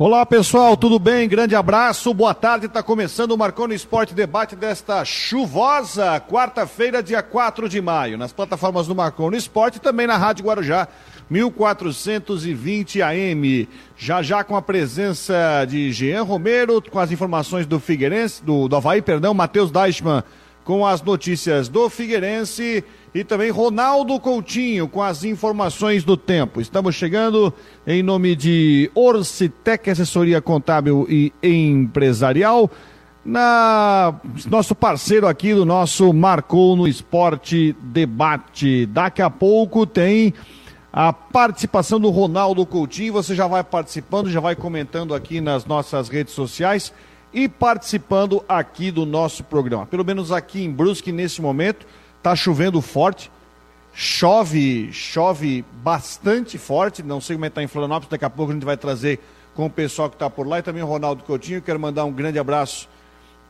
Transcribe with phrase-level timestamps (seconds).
[0.00, 1.28] Olá pessoal, tudo bem?
[1.28, 2.66] Grande abraço, boa tarde.
[2.66, 8.86] Está começando o Marconi Esporte Debate desta chuvosa quarta-feira, dia 4 de maio, nas plataformas
[8.86, 10.86] do Marconi Esporte e também na Rádio Guarujá
[11.28, 13.68] 1420 AM.
[13.96, 18.76] Já já com a presença de Jean Romero, com as informações do Figueirense, do, do
[18.76, 20.22] Havaí, perdão, Matheus Deichmann
[20.68, 22.84] com as notícias do Figueirense
[23.14, 26.60] e também Ronaldo Coutinho com as informações do tempo.
[26.60, 27.50] Estamos chegando
[27.86, 32.70] em nome de Orcitec, assessoria contábil e empresarial,
[33.24, 34.14] na
[34.50, 38.84] nosso parceiro aqui do nosso Marcou no Esporte Debate.
[38.84, 40.34] Daqui a pouco tem
[40.92, 43.14] a participação do Ronaldo Coutinho.
[43.14, 46.92] Você já vai participando, já vai comentando aqui nas nossas redes sociais
[47.32, 49.86] e participando aqui do nosso programa.
[49.86, 51.86] Pelo menos aqui em Brusque, nesse momento,
[52.16, 53.30] está chovendo forte.
[53.92, 57.02] Chove, chove bastante forte.
[57.02, 58.10] Não sei como é está em Florianópolis.
[58.10, 59.20] Daqui a pouco a gente vai trazer
[59.54, 61.60] com o pessoal que está por lá e também o Ronaldo Coutinho.
[61.60, 62.88] Quero mandar um grande abraço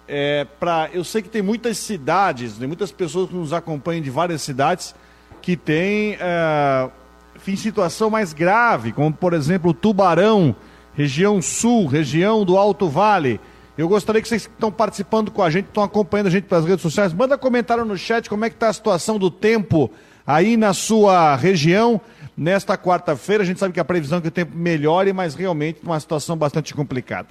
[0.09, 0.89] é, para.
[0.93, 4.95] Eu sei que tem muitas cidades, tem muitas pessoas que nos acompanham de várias cidades
[5.43, 6.89] que têm é,
[7.37, 10.57] enfim, situação mais grave, como por exemplo Tubarão,
[10.95, 13.39] região sul, região do Alto Vale.
[13.79, 16.65] Eu gostaria que vocês que estão participando com a gente, estão acompanhando a gente pelas
[16.65, 19.89] redes sociais, manda comentário no chat como é que está a situação do tempo
[20.27, 22.01] aí na sua região
[22.37, 23.45] nesta quarta-feira.
[23.45, 26.37] A gente sabe que a previsão é que o tempo melhore, mas realmente uma situação
[26.37, 27.29] bastante complicada.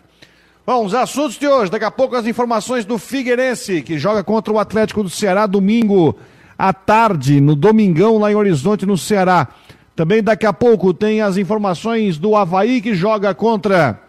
[0.65, 4.53] Bom, os assuntos de hoje, daqui a pouco as informações do Figueirense, que joga contra
[4.53, 6.17] o Atlético do Ceará domingo
[6.57, 9.49] à tarde, no Domingão, lá em Horizonte, no Ceará.
[9.97, 14.06] Também daqui a pouco tem as informações do Havaí, que joga contra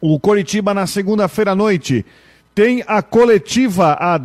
[0.00, 2.04] o Coritiba na segunda-feira à noite.
[2.54, 4.20] Tem a coletiva a,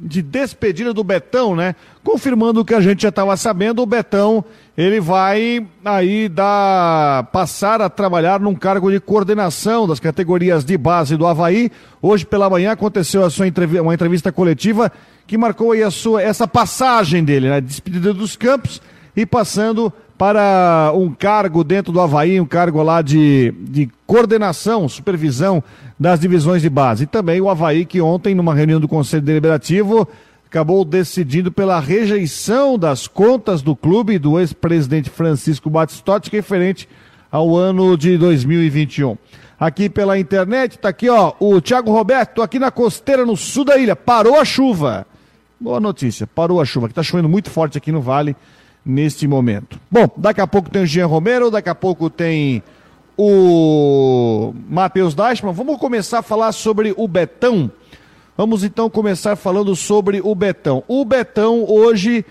[0.00, 1.74] de despedida do Betão, né?
[2.02, 4.44] Confirmando o que a gente já estava sabendo, o Betão
[4.76, 11.16] ele vai aí dar, passar a trabalhar num cargo de coordenação das categorias de base
[11.16, 11.70] do Havaí.
[12.00, 14.92] Hoje pela manhã aconteceu a sua entrevista, uma entrevista coletiva
[15.26, 17.60] que marcou aí a sua, essa passagem dele, né?
[17.60, 18.80] Despedida dos campos
[19.16, 25.62] e passando para um cargo dentro do Havaí, um cargo lá de, de coordenação, supervisão
[25.98, 27.04] das divisões de base.
[27.04, 30.08] E também o Havaí, que ontem, numa reunião do Conselho Deliberativo,
[30.44, 36.88] acabou decidindo pela rejeição das contas do clube do ex-presidente Francisco Batistotti, referente
[37.30, 39.16] ao ano de 2021.
[39.60, 43.78] Aqui pela internet, tá aqui, ó, o Thiago Roberto, aqui na costeira, no sul da
[43.78, 45.06] ilha, parou a chuva.
[45.60, 48.36] Boa notícia, parou a chuva, que tá chovendo muito forte aqui no Vale
[48.88, 49.78] neste momento.
[49.90, 52.62] Bom, daqui a pouco tem o Jean Romero, daqui a pouco tem
[53.16, 55.52] o Matheus Dashman.
[55.52, 57.70] Vamos começar a falar sobre o Betão.
[58.36, 60.82] Vamos então começar falando sobre o Betão.
[60.88, 62.24] O Betão hoje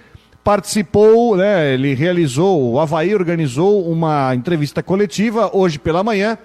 [0.44, 6.38] participou, né, ele realizou, o Havaí organizou uma entrevista coletiva hoje pela manhã,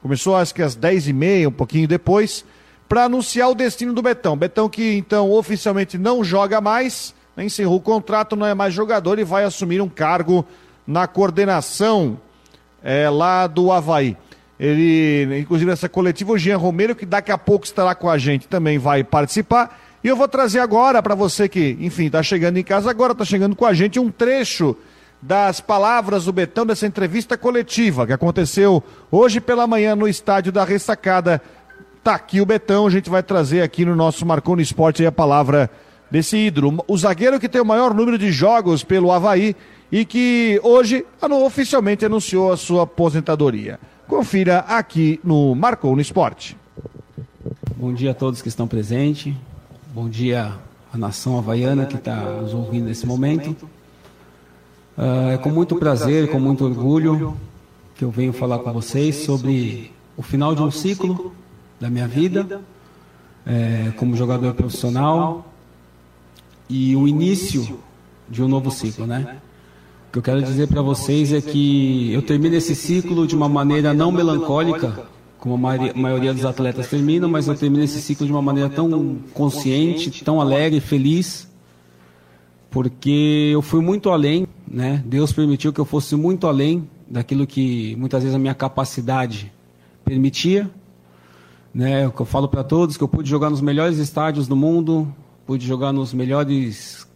[0.00, 2.44] começou acho que às 10h30, um pouquinho depois,
[2.88, 4.36] para anunciar o destino do Betão.
[4.36, 7.12] Betão que então oficialmente não joga mais,
[7.44, 10.44] encerrou o contrato, não é mais jogador e vai assumir um cargo
[10.86, 12.18] na coordenação
[12.82, 14.16] é, lá do Havaí.
[14.58, 18.46] Ele, inclusive, essa coletiva, o Jean Romero, que daqui a pouco estará com a gente,
[18.46, 19.80] também vai participar.
[20.04, 23.24] E eu vou trazer agora para você que, enfim, está chegando em casa agora, está
[23.24, 24.76] chegando com a gente, um trecho
[25.22, 30.64] das palavras do Betão dessa entrevista coletiva que aconteceu hoje pela manhã no estádio da
[30.64, 31.40] Ressacada.
[32.02, 35.70] Tá aqui o Betão, a gente vai trazer aqui no nosso Marconi Esporte a palavra
[36.10, 36.82] desse ídolo.
[36.86, 39.54] O zagueiro que tem o maior número de jogos pelo Havaí
[39.90, 41.04] e que hoje
[41.44, 43.78] oficialmente anunciou a sua aposentadoria.
[44.06, 46.56] Confira aqui no Marcou no Esporte.
[47.76, 49.34] Bom dia a todos que estão presentes.
[49.94, 50.52] Bom dia
[50.92, 53.50] à nação havaiana que está nos ouvindo nesse momento.
[54.98, 57.36] Uh, é com muito prazer, com muito orgulho
[57.94, 61.32] que eu venho falar com vocês sobre o final de um ciclo
[61.78, 62.60] da minha vida
[63.46, 65.49] é, como jogador profissional,
[66.70, 67.80] e o início
[68.28, 69.38] de um novo ciclo, né?
[70.08, 73.48] O que eu quero dizer para vocês é que eu termino esse ciclo de uma
[73.48, 75.04] maneira não melancólica,
[75.38, 79.18] como a maioria dos atletas terminam, mas eu termino esse ciclo de uma maneira tão
[79.34, 81.50] consciente, tão alegre, feliz,
[82.70, 85.02] porque eu fui muito além, né?
[85.04, 89.52] Deus permitiu que eu fosse muito além daquilo que muitas vezes a minha capacidade
[90.04, 90.70] permitia,
[91.74, 92.06] né?
[92.06, 95.12] O que eu falo para todos que eu pude jogar nos melhores estádios do mundo,
[95.50, 97.08] pude jogar nos melhores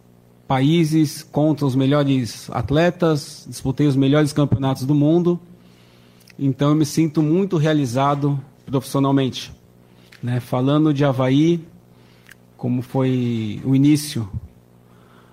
[0.45, 5.39] países, contra os melhores atletas, disputei os melhores campeonatos do mundo.
[6.37, 9.53] Então eu me sinto muito realizado profissionalmente.
[10.21, 10.41] Né?
[10.41, 11.65] Falando de Havaí,
[12.57, 14.29] como foi o início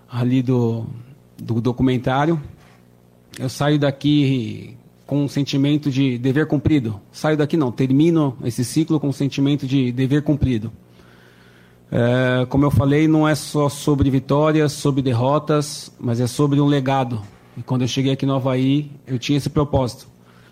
[0.08, 0.86] ali do,
[1.36, 2.40] do documentário,
[3.36, 4.76] eu saio daqui
[5.08, 7.00] com um sentimento de dever cumprido.
[7.10, 10.70] Saio daqui não, termino esse ciclo com um sentimento de dever cumprido.
[11.94, 16.64] É, como eu falei, não é só sobre vitórias, sobre derrotas, mas é sobre um
[16.64, 17.20] legado.
[17.54, 20.08] E quando eu cheguei aqui no Havaí, eu tinha esse propósito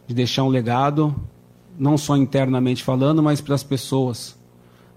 [0.06, 1.16] de deixar um legado,
[1.78, 4.38] não só internamente falando, mas para as pessoas,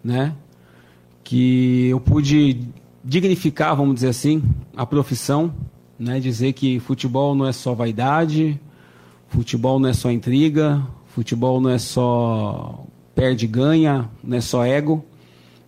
[0.03, 0.35] né?
[1.23, 2.67] Que eu pude
[3.01, 4.43] dignificar, vamos dizer assim,
[4.75, 5.53] a profissão,
[5.97, 6.19] né?
[6.19, 8.59] Dizer que futebol não é só vaidade,
[9.29, 12.83] futebol não é só intriga, futebol não é só
[13.15, 15.05] perde ganha, não é só ego,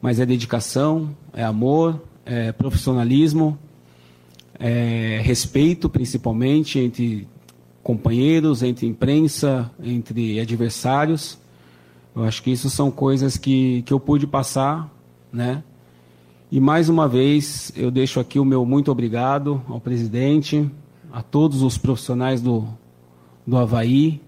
[0.05, 3.57] mas é dedicação, é amor, é profissionalismo,
[4.59, 7.27] é respeito, principalmente entre
[7.81, 11.39] companheiros, entre imprensa, entre adversários.
[12.15, 14.93] Eu acho que isso são coisas que, que eu pude passar,
[15.33, 15.63] né?
[16.51, 20.69] E mais uma vez eu deixo aqui o meu muito obrigado ao presidente,
[21.11, 22.63] a todos os profissionais do,
[23.43, 24.21] do Havaí.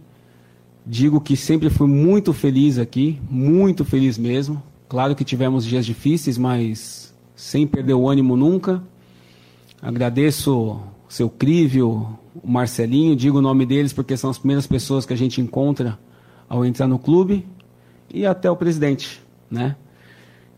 [0.83, 4.63] Digo que sempre fui muito feliz aqui, muito feliz mesmo.
[4.89, 8.81] Claro que tivemos dias difíceis, mas sem perder o ânimo nunca.
[9.81, 15.06] Agradeço o seu Crívio, o Marcelinho, digo o nome deles porque são as primeiras pessoas
[15.06, 16.00] que a gente encontra
[16.50, 17.45] ao entrar no clube
[18.12, 19.75] e até o presidente, né?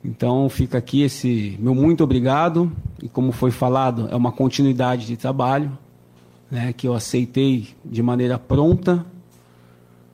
[0.04, 2.72] Então fica aqui esse meu muito obrigado
[3.02, 5.78] e como foi falado é uma continuidade de trabalho,
[6.50, 6.72] né?
[6.72, 9.06] Que eu aceitei de maneira pronta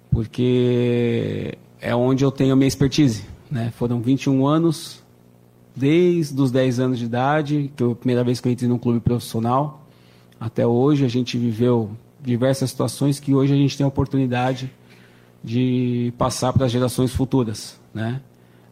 [0.09, 3.71] porque é onde eu tenho a minha expertise, né?
[3.75, 5.03] Foram 21 anos
[5.75, 8.77] desde os 10 anos de idade, que foi a primeira vez que eu entrei num
[8.77, 9.85] clube profissional
[10.39, 11.91] até hoje a gente viveu
[12.21, 14.71] diversas situações que hoje a gente tem a oportunidade
[15.43, 18.21] de passar para as gerações futuras, né?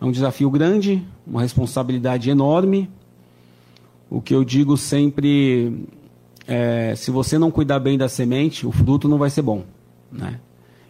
[0.02, 2.90] É um desafio grande, uma responsabilidade enorme.
[4.10, 5.86] O que eu digo sempre
[6.48, 9.64] é, se você não cuidar bem da semente, o fruto não vai ser bom,
[10.12, 10.40] né?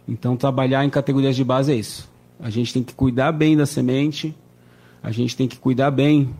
[0.08, 2.10] Então trabalhar em categorias de base é isso.
[2.40, 4.34] A gente tem que cuidar bem da semente,
[5.02, 6.34] a gente tem que cuidar bem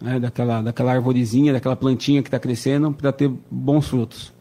[0.00, 4.32] né, daquela, daquela arvorezinha, daquela plantinha que está crescendo, para ter bons frutos.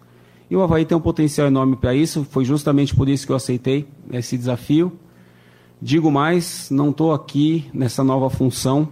[0.50, 3.36] E o Havaí tem um potencial enorme para isso, foi justamente por isso que eu
[3.36, 4.94] aceitei esse desafio.
[5.82, 8.88] Digo mais, não estou aqui nessa nova função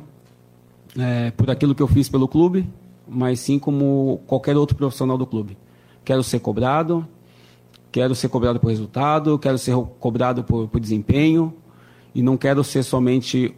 [0.98, 2.68] é, por aquilo que eu fiz pelo clube,
[3.08, 5.58] mas sim como qualquer outro profissional do clube.
[6.04, 7.08] Quero ser cobrado,
[7.92, 11.54] quero ser cobrado por resultado, quero ser cobrado por, por desempenho,
[12.16, 13.54] e não quero ser somente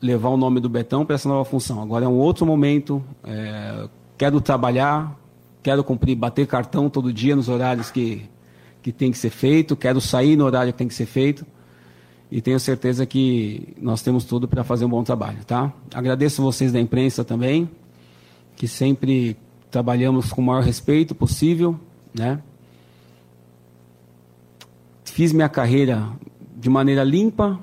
[0.00, 1.82] levar o nome do Betão para essa nova função.
[1.82, 3.02] Agora é um outro momento.
[3.24, 3.88] É,
[4.18, 5.18] quero trabalhar,
[5.62, 8.28] quero cumprir, bater cartão todo dia nos horários que,
[8.82, 11.46] que tem que ser feito, quero sair no horário que tem que ser feito.
[12.30, 15.72] E tenho certeza que nós temos tudo para fazer um bom trabalho, tá?
[15.94, 17.70] Agradeço vocês da imprensa também,
[18.54, 19.34] que sempre
[19.70, 21.80] trabalhamos com o maior respeito possível,
[22.14, 22.38] né?
[25.04, 26.06] Fiz minha carreira
[26.54, 27.58] de maneira limpa,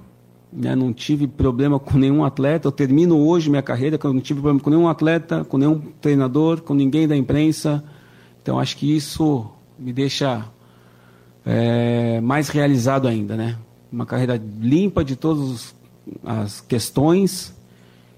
[0.56, 2.68] né, não tive problema com nenhum atleta.
[2.68, 6.62] Eu termino hoje minha carreira, eu não tive problema com nenhum atleta, com nenhum treinador,
[6.62, 7.84] com ninguém da imprensa.
[8.42, 9.46] Então acho que isso
[9.78, 10.46] me deixa
[11.46, 13.58] é, mais realizado ainda, né?
[13.92, 15.76] Uma carreira limpa de todas
[16.24, 17.54] as questões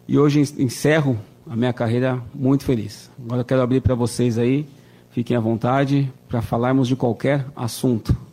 [0.07, 1.17] e hoje encerro
[1.49, 3.09] a minha carreira muito feliz.
[3.23, 4.67] Agora eu quero abrir para vocês aí,
[5.11, 8.26] fiquem à vontade para falarmos de qualquer assunto.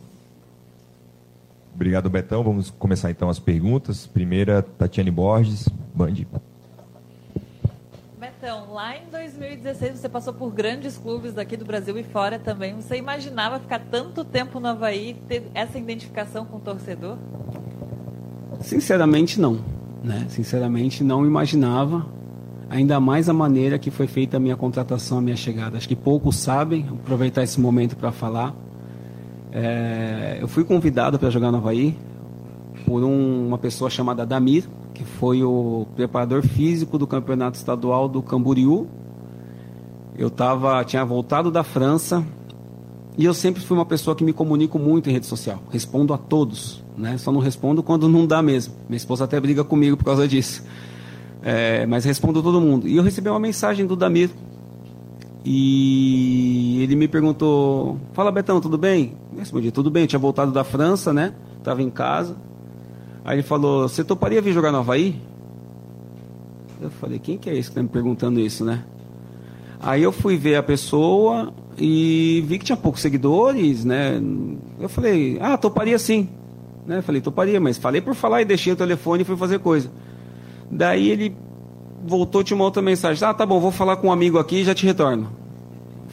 [1.75, 2.41] Obrigado, Betão.
[2.41, 4.07] Vamos começar então as perguntas.
[4.07, 6.13] Primeira, Tatiane Borges, Band.
[8.17, 12.73] Betão, lá em 2016 você passou por grandes clubes daqui do Brasil e fora também.
[12.75, 17.17] Você imaginava ficar tanto tempo no Havaí, ter essa identificação com o torcedor?
[18.61, 19.59] Sinceramente, não.
[20.01, 20.25] Né?
[20.29, 22.05] Sinceramente, não imaginava.
[22.69, 25.77] Ainda mais a maneira que foi feita a minha contratação, a minha chegada.
[25.77, 28.55] Acho que poucos sabem, Vou aproveitar esse momento para falar.
[29.57, 31.97] É, eu fui convidado para jogar no Havaí
[32.85, 38.21] por um, uma pessoa chamada Damir, que foi o preparador físico do campeonato estadual do
[38.21, 38.85] Camboriú.
[40.17, 42.21] Eu tava, tinha voltado da França
[43.17, 45.63] e eu sempre fui uma pessoa que me comunico muito em rede social.
[45.71, 47.17] Respondo a todos, né?
[47.17, 48.73] Só não respondo quando não dá mesmo.
[48.89, 50.65] Minha esposa até briga comigo por causa disso.
[51.41, 52.89] É, mas respondo todo mundo.
[52.89, 54.31] E eu recebi uma mensagem do Damir
[55.47, 59.13] e ele me perguntou: Fala Betão, tudo bem?
[59.31, 61.35] Eu respondi: Tudo bem, eu tinha voltado da França, né?
[61.63, 62.35] Tava em casa.
[63.23, 65.21] Aí ele falou: Você toparia vir jogar no Havaí?
[66.81, 68.83] Eu falei: Quem que é esse que tá me perguntando isso, né?
[69.79, 74.19] Aí eu fui ver a pessoa e vi que tinha poucos seguidores, né?
[74.79, 76.27] Eu falei: Ah, toparia sim.
[76.87, 76.97] Né?
[76.97, 79.91] Eu falei: Toparia, mas falei por falar e deixei o telefone e fui fazer coisa.
[80.71, 81.35] Daí ele
[82.05, 83.27] voltou, tinha uma outra mensagem.
[83.27, 85.29] Ah, tá bom, vou falar com um amigo aqui e já te retorno.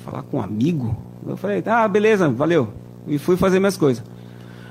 [0.05, 0.97] Falar com um amigo?
[1.27, 2.69] Eu falei, ah, beleza, valeu.
[3.07, 4.03] E fui fazer minhas coisas.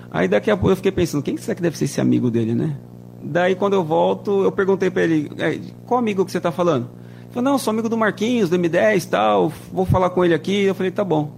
[0.10, 2.54] Aí daqui a pouco eu fiquei pensando, quem será que deve ser esse amigo dele,
[2.54, 2.76] né?
[3.24, 6.90] Daí quando eu volto, eu perguntei para ele, é, qual amigo que você está falando?
[7.22, 10.34] Ele falou, não, sou amigo do Marquinhos, do M10 e tal, vou falar com ele
[10.34, 10.64] aqui.
[10.64, 11.32] Eu falei, tá bom.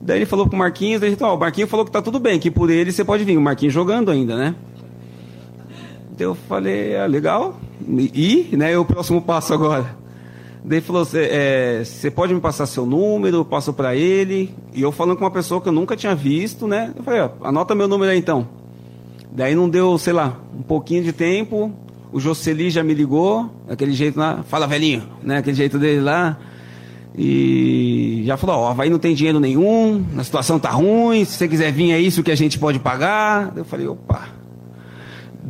[0.00, 2.50] Daí ele falou pro Marquinhos, ele falou, o Marquinhos falou que tá tudo bem, que
[2.50, 3.36] por ele você pode vir.
[3.36, 4.54] O Marquinhos jogando ainda, né?
[6.18, 7.58] Eu falei, ah, legal.
[7.88, 9.96] E, né, o próximo passo agora.
[10.64, 14.54] Daí falou, você é, pode me passar seu número, passo para ele.
[14.74, 16.92] E eu falando com uma pessoa que eu nunca tinha visto, né?
[16.96, 18.46] Eu falei, anota meu número aí então.
[19.30, 21.72] Daí não deu, sei lá, um pouquinho de tempo,
[22.12, 25.38] o Jocely já me ligou, aquele jeito lá, fala velhinho, né?
[25.38, 26.38] Aquele jeito dele lá.
[27.16, 31.48] E já falou, ó, vai não tem dinheiro nenhum, a situação tá ruim, se você
[31.48, 33.52] quiser vir é isso que a gente pode pagar.
[33.56, 34.37] Eu falei, opa.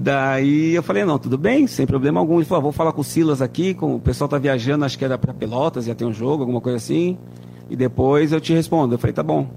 [0.01, 2.37] Daí eu falei, não, tudo bem, sem problema algum.
[2.37, 5.05] Ele falou, vou falar com o Silas aqui, com, o pessoal tá viajando, acho que
[5.05, 7.19] era para Pelotas, ia ter um jogo, alguma coisa assim.
[7.69, 8.95] E depois eu te respondo.
[8.95, 9.49] Eu falei, tá bom.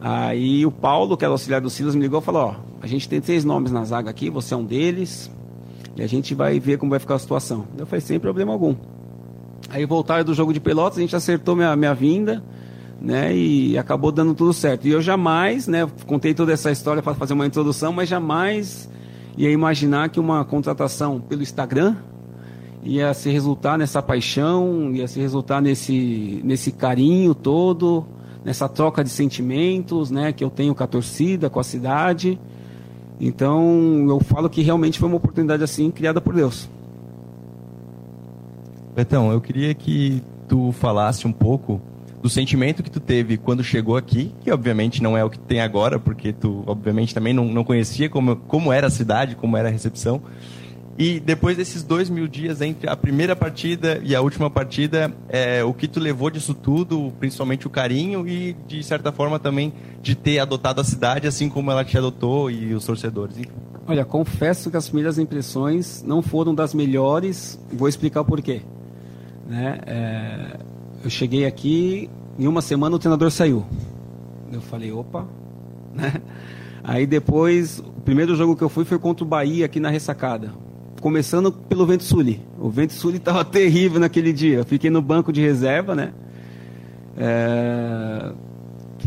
[0.00, 3.06] Aí o Paulo, que era auxiliar do Silas, me ligou e falou, ó, a gente
[3.06, 5.30] tem três nomes na zaga aqui, você é um deles,
[5.94, 7.66] e a gente vai ver como vai ficar a situação.
[7.76, 8.74] Eu falei, sem problema algum.
[9.68, 12.42] Aí voltaram do jogo de Pelotas, a gente acertou minha, minha vinda,
[12.98, 13.36] né?
[13.36, 14.88] E acabou dando tudo certo.
[14.88, 15.86] E eu jamais, né?
[16.06, 18.88] Contei toda essa história para fazer uma introdução, mas jamais
[19.36, 21.96] ia imaginar que uma contratação pelo Instagram
[22.82, 28.04] ia se resultar nessa paixão, ia se resultar nesse, nesse carinho todo,
[28.44, 30.32] nessa troca de sentimentos, né?
[30.32, 32.38] Que eu tenho com a torcida, com a cidade.
[33.20, 36.68] Então, eu falo que realmente foi uma oportunidade assim criada por Deus.
[38.94, 41.80] Betão, eu queria que tu falasse um pouco
[42.22, 45.60] do sentimento que tu teve quando chegou aqui, que obviamente não é o que tem
[45.60, 49.68] agora, porque tu obviamente também não, não conhecia como, como era a cidade, como era
[49.68, 50.22] a recepção.
[50.98, 55.64] E depois desses dois mil dias entre a primeira partida e a última partida, é,
[55.64, 59.72] o que tu levou disso tudo, principalmente o carinho e, de certa forma, também
[60.02, 63.34] de ter adotado a cidade assim como ela te adotou e os torcedores?
[63.86, 68.60] Olha, confesso que as primeiras impressões não foram das melhores, vou explicar o porquê.
[69.48, 69.80] Né?
[69.86, 70.58] É,
[71.02, 73.64] eu cheguei aqui, em uma semana o treinador saiu.
[74.52, 75.26] Eu falei, opa,
[75.94, 76.14] né?
[76.82, 80.52] Aí depois, o primeiro jogo que eu fui foi contra o Bahia aqui na ressacada
[81.00, 82.40] começando pelo Vento Sully.
[82.58, 84.58] O Vento Sully estava terrível naquele dia.
[84.58, 86.12] Eu fiquei no banco de reserva, né?
[87.16, 88.32] É...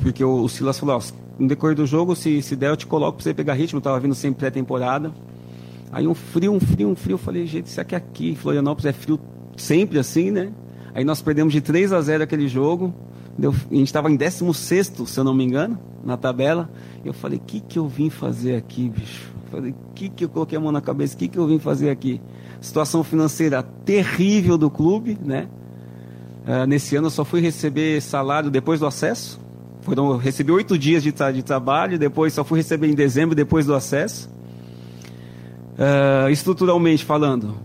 [0.01, 1.01] Porque o, Silas falou,
[1.37, 3.77] no decorrer do jogo, se, se der, eu te coloco para você pegar ritmo.
[3.77, 5.13] Eu tava vindo sempre pré-temporada.
[5.91, 7.13] Aí um frio, um frio, um frio.
[7.13, 9.19] Eu falei, gente, isso aqui aqui em Florianópolis é frio
[9.55, 10.51] sempre assim, né?
[10.93, 12.93] Aí nós perdemos de 3 a 0 aquele jogo.
[13.37, 16.69] Deu, a gente estava em 16, se eu não me engano, na tabela.
[17.03, 19.31] E eu falei, o que, que eu vim fazer aqui, bicho?
[19.49, 21.15] Falei, o que, que eu coloquei a mão na cabeça?
[21.15, 22.21] O que, que eu vim fazer aqui?
[22.61, 25.47] Situação financeira terrível do clube, né?
[26.45, 29.39] Uh, nesse ano eu só fui receber salário depois do acesso.
[29.81, 33.73] Foram, recebi oito dias de, de, trabalho, depois só fui receber em dezembro, depois do
[33.73, 34.29] acesso.
[35.73, 37.55] Uh, estruturalmente falando,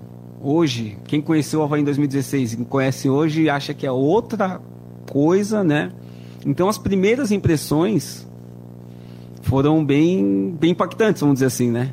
[0.43, 4.61] hoje, quem conheceu o Havaí em 2016 e conhece hoje, acha que é outra
[5.11, 5.91] coisa, né?
[6.47, 8.27] Então as primeiras impressões
[9.43, 11.93] foram bem, bem impactantes, vamos dizer assim, né?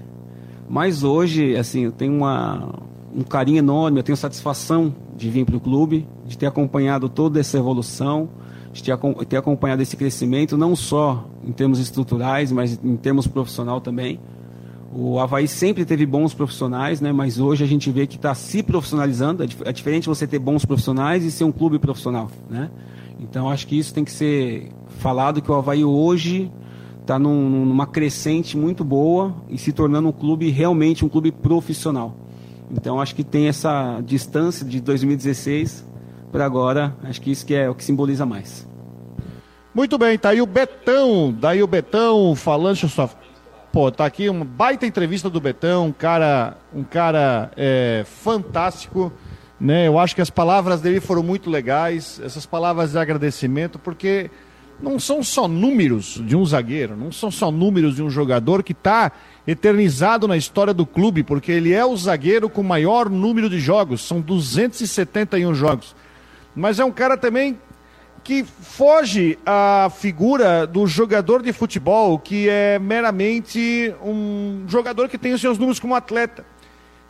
[0.68, 2.74] Mas hoje, assim, eu tenho uma,
[3.16, 7.40] um carinho enorme, eu tenho satisfação de vir para o clube, de ter acompanhado toda
[7.40, 8.30] essa evolução,
[8.74, 8.98] de ter,
[9.28, 14.20] ter acompanhado esse crescimento, não só em termos estruturais, mas em termos profissional também.
[14.98, 17.12] O Havaí sempre teve bons profissionais, né?
[17.12, 19.44] mas hoje a gente vê que está se profissionalizando.
[19.44, 22.32] É, é diferente você ter bons profissionais e ser um clube profissional.
[22.50, 22.72] Né?
[23.20, 26.50] Então acho que isso tem que ser falado, que o Havaí hoje
[27.02, 32.16] está num, numa crescente muito boa e se tornando um clube realmente um clube profissional.
[32.72, 35.86] Então acho que tem essa distância de 2016
[36.32, 38.66] para agora, acho que isso que é o que simboliza mais.
[39.74, 43.10] Muito bem, tá aí o Betão, daí o Betão falando, deixa eu só
[43.75, 49.12] pô, tá aqui uma baita entrevista do Betão, um cara, um cara é, fantástico,
[49.60, 49.86] né?
[49.86, 54.32] Eu acho que as palavras dele foram muito legais, essas palavras de agradecimento, porque
[54.82, 58.72] não são só números de um zagueiro, não são só números de um jogador que
[58.72, 59.12] está
[59.46, 64.08] eternizado na história do clube, porque ele é o zagueiro com maior número de jogos,
[64.08, 65.94] são 271 jogos.
[66.55, 67.60] Mas é um cara também
[68.25, 75.32] que foge à figura do jogador de futebol, que é meramente um jogador que tem
[75.32, 76.44] os seus números como atleta.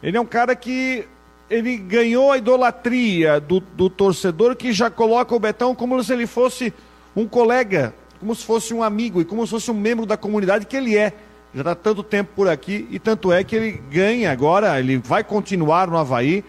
[0.03, 1.07] Ele é um cara que
[1.49, 6.27] ele ganhou a idolatria do, do torcedor que já coloca o Betão como se ele
[6.27, 6.73] fosse
[7.15, 10.65] um colega, como se fosse um amigo e como se fosse um membro da comunidade
[10.65, 11.13] que ele é.
[11.53, 15.23] Já está tanto tempo por aqui e tanto é que ele ganha agora, ele vai
[15.23, 16.43] continuar no Havaí.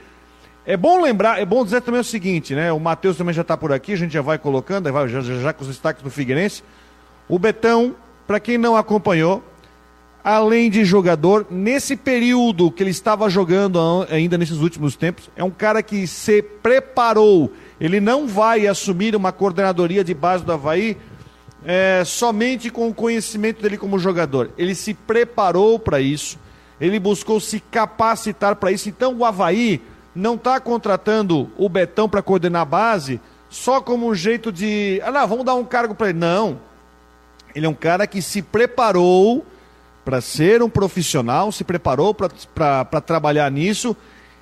[0.69, 2.73] É bom lembrar, é bom dizer também o seguinte, né?
[2.73, 5.63] O Matheus também já está por aqui, a gente já vai colocando, já, já, com
[5.63, 6.65] os destaques do Figueirense.
[7.29, 7.95] O Betão
[8.27, 9.45] para quem não acompanhou,
[10.25, 13.79] além de jogador, nesse período que ele estava jogando
[14.11, 17.53] ainda nesses últimos tempos, é um cara que se preparou.
[17.81, 20.97] Ele não vai assumir uma coordenadoria de base do Havaí
[21.65, 24.51] é, somente com o conhecimento dele como jogador.
[24.59, 26.37] Ele se preparou para isso,
[26.81, 28.89] ele buscou se capacitar para isso.
[28.89, 29.81] Então o Havaí
[30.17, 35.01] não está contratando o Betão para coordenar a base só como um jeito de.
[35.05, 36.19] Ah, não, vamos dar um cargo para ele.
[36.19, 36.59] Não.
[37.55, 39.45] Ele é um cara que se preparou
[40.05, 43.97] para ser um profissional, se preparou para trabalhar nisso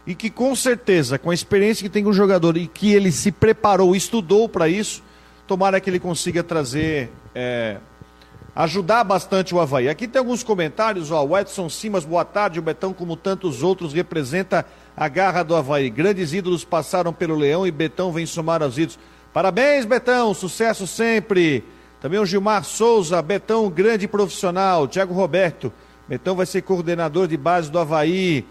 [0.06, 3.10] e que com certeza, com a experiência que tem com o jogador e que ele
[3.10, 5.02] se preparou, estudou para isso,
[5.46, 7.78] tomara que ele consiga trazer, é,
[8.54, 9.88] ajudar bastante o Havaí.
[9.88, 13.94] Aqui tem alguns comentários, ó, o Edson Simas, boa tarde, o Betão, como tantos outros,
[13.94, 14.66] representa
[14.96, 15.90] a garra do Havaí.
[15.90, 18.98] Grandes ídolos passaram pelo Leão e Betão vem somar aos ídolos.
[19.32, 21.64] Parabéns, Betão, sucesso sempre.
[22.00, 24.86] Também o Gilmar Souza, Betão, grande profissional.
[24.86, 25.72] Tiago Roberto,
[26.08, 28.46] Betão vai ser coordenador de base do Havaí.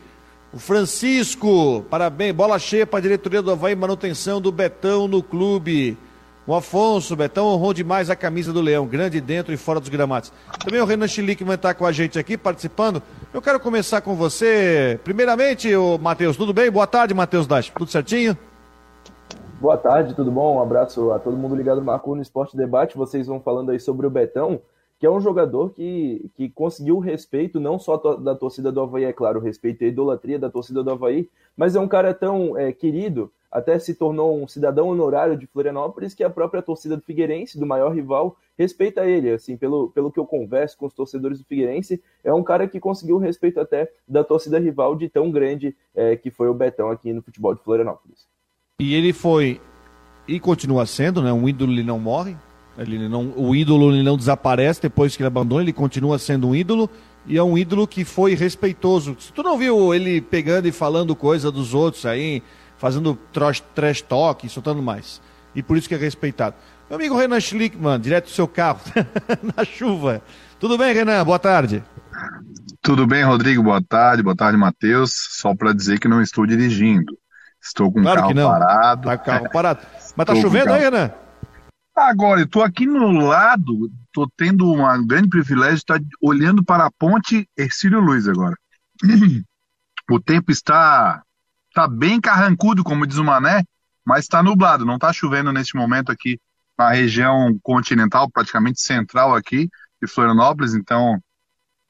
[0.51, 5.97] O Francisco, parabéns, bola cheia para a diretoria do Havaí, manutenção do Betão no clube.
[6.45, 10.29] O Afonso, Betão honrou demais a camisa do Leão, grande dentro e fora dos gramados.
[10.59, 13.01] Também o Renan Chilique está com a gente aqui, participando.
[13.33, 14.99] Eu quero começar com você.
[15.05, 16.69] Primeiramente, o Matheus, tudo bem?
[16.69, 17.69] Boa tarde, Matheus Dash.
[17.69, 18.37] Tudo certinho?
[19.61, 20.57] Boa tarde, tudo bom?
[20.57, 22.97] Um abraço a todo mundo ligado no Marco no Esporte Debate.
[22.97, 24.59] Vocês vão falando aí sobre o Betão,
[24.99, 29.05] que é um jogador que, que conseguiu o respeito não só da torcida do Havaí,
[29.05, 32.13] é claro, o respeito e a idolatria da torcida do Havaí, mas é um cara
[32.13, 36.97] tão é, querido, até se tornou um cidadão honorário de Florianópolis, que a própria torcida
[36.97, 39.29] do Figueirense, do maior rival, respeita ele.
[39.29, 42.79] Assim, pelo, pelo que eu converso com os torcedores do Figueirense, é um cara que
[42.79, 46.89] conseguiu o respeito até da torcida rival de tão grande é, que foi o Betão
[46.89, 48.27] aqui no futebol de Florianópolis.
[48.79, 49.61] E ele foi
[50.27, 51.31] e continua sendo, né?
[51.31, 52.35] Um ídolo ele não morre,
[52.75, 56.55] ele não, o ídolo ele não desaparece depois que ele abandona, ele continua sendo um
[56.55, 56.89] ídolo
[57.27, 59.15] e é um ídolo que foi respeitoso.
[59.19, 62.41] Se tu não viu ele pegando e falando coisa dos outros aí,
[62.83, 63.17] fazendo
[63.73, 65.21] trash, talk, soltando mais.
[65.55, 66.53] E por isso que é respeitado.
[66.89, 68.81] Meu amigo Renan Schlickman, direto do seu carro,
[69.55, 70.21] na chuva.
[70.59, 71.23] Tudo bem, Renan?
[71.23, 71.81] Boa tarde.
[72.81, 73.63] Tudo bem, Rodrigo?
[73.63, 74.21] Boa tarde.
[74.21, 75.13] Boa tarde, Matheus.
[75.29, 77.17] Só para dizer que não estou dirigindo.
[77.61, 79.07] Estou com claro o carro parado.
[79.07, 79.87] Tá carro parado.
[80.17, 81.09] Mas tá chovendo aí, Renan?
[81.95, 86.87] Agora, eu estou aqui no lado, estou tendo um grande privilégio de estar olhando para
[86.87, 88.57] a ponte Ercílio Luiz agora.
[90.11, 91.23] O tempo está,
[91.73, 93.63] está bem carrancudo, como diz o Mané,
[94.05, 96.39] mas está nublado, não está chovendo neste momento aqui
[96.77, 99.67] na região continental, praticamente central aqui
[100.01, 101.19] de Florianópolis, então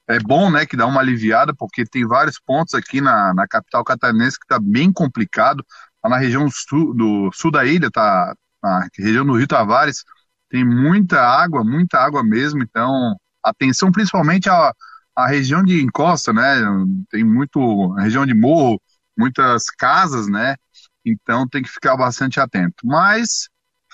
[0.07, 3.83] é bom, né, que dá uma aliviada, porque tem vários pontos aqui na, na capital
[3.83, 5.65] catarinense que está bem complicado.
[6.01, 10.03] Tá na região sul, do sul da ilha, tá na região do Rio Tavares,
[10.49, 12.61] tem muita água, muita água mesmo.
[12.61, 14.73] Então, atenção principalmente à,
[15.15, 16.57] à região de encosta, né?
[17.09, 18.79] Tem muito região de morro,
[19.17, 20.55] muitas casas, né?
[21.05, 22.85] Então tem que ficar bastante atento.
[22.85, 23.49] Mas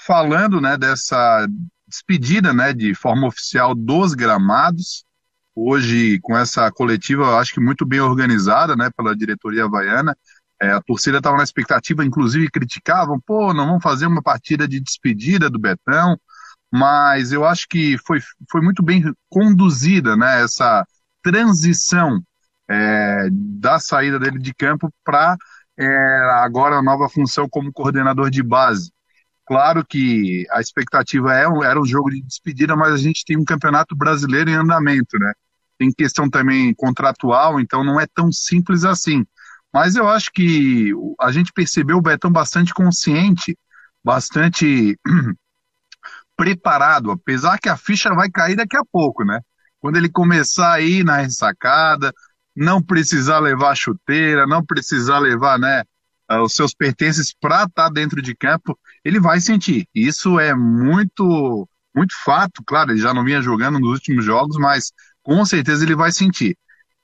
[0.06, 1.48] falando, né, dessa
[1.88, 5.04] despedida, né, de forma oficial dos gramados,
[5.56, 10.16] hoje com essa coletiva, eu acho que muito bem organizada, né, pela diretoria havaiana.
[10.62, 14.80] É, a torcida estava na expectativa, inclusive criticavam, pô, não vamos fazer uma partida de
[14.80, 16.20] despedida do Betão,
[16.72, 18.20] mas eu acho que foi,
[18.52, 20.86] foi muito bem conduzida, né, essa
[21.24, 22.22] transição
[22.70, 25.36] é, da saída dele de campo para
[25.78, 25.88] é,
[26.44, 28.92] agora a nova função como coordenador de base.
[29.46, 33.46] Claro que a expectativa é, era um jogo de despedida, mas a gente tem um
[33.46, 35.34] campeonato brasileiro em andamento, né?
[35.80, 39.26] tem questão também contratual, então não é tão simples assim.
[39.74, 43.58] Mas eu acho que a gente percebeu o Betão bastante consciente,
[44.04, 45.00] bastante
[46.36, 49.40] preparado, apesar que a ficha vai cair daqui a pouco, né?
[49.80, 52.14] Quando ele começar aí na ressacada,
[52.60, 55.84] não precisar levar chuteira, não precisar levar, né,
[56.44, 59.88] os seus pertences para estar tá dentro de campo, ele vai sentir.
[59.96, 64.92] Isso é muito, muito fato, claro, ele já não vinha jogando nos últimos jogos, mas
[65.24, 66.56] com certeza ele vai sentir.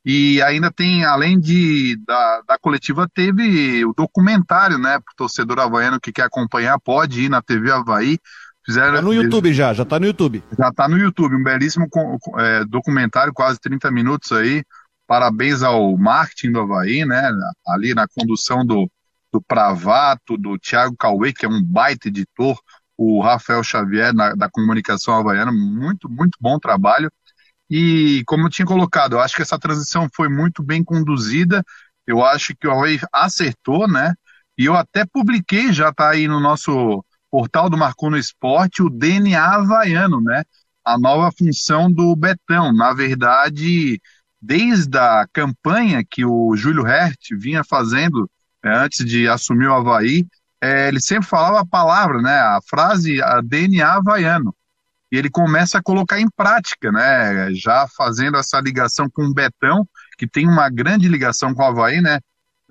[0.06, 5.60] E ainda tem, além de da, da coletiva, teve o documentário, né, para o torcedor
[5.60, 8.20] havaiano que quer acompanhar, pode ir na TV Havaí.
[8.64, 10.44] Fizeram, tá no YouTube já, já tá no YouTube.
[10.58, 11.88] Já tá no YouTube, um belíssimo
[12.38, 14.64] é, documentário, quase 30 minutos aí.
[15.08, 17.30] Parabéns ao marketing do Havaí, né,
[17.68, 18.90] ali na condução do,
[19.32, 22.60] do Pravato, do Thiago Cauê, que é um baita editor,
[22.98, 27.12] o Rafael Xavier na, da comunicação havaiana, muito, muito bom trabalho.
[27.70, 31.64] E como eu tinha colocado, eu acho que essa transição foi muito bem conduzida.
[32.08, 34.14] Eu acho que o Huawei acertou, né?
[34.58, 38.90] E eu até publiquei, já está aí no nosso portal do Marcou no Esporte, o
[38.90, 40.44] DNA havaiano, né?
[40.86, 42.72] a nova função do Betão.
[42.72, 44.00] Na verdade,
[44.46, 48.30] desde a campanha que o Júlio Hert vinha fazendo
[48.64, 50.26] é, antes de assumir o Havaí,
[50.62, 54.56] é, ele sempre falava a palavra, né, a frase a DNA havaiano.
[55.12, 59.88] E ele começa a colocar em prática, né, já fazendo essa ligação com o Betão,
[60.18, 62.20] que tem uma grande ligação com o Havaí, né,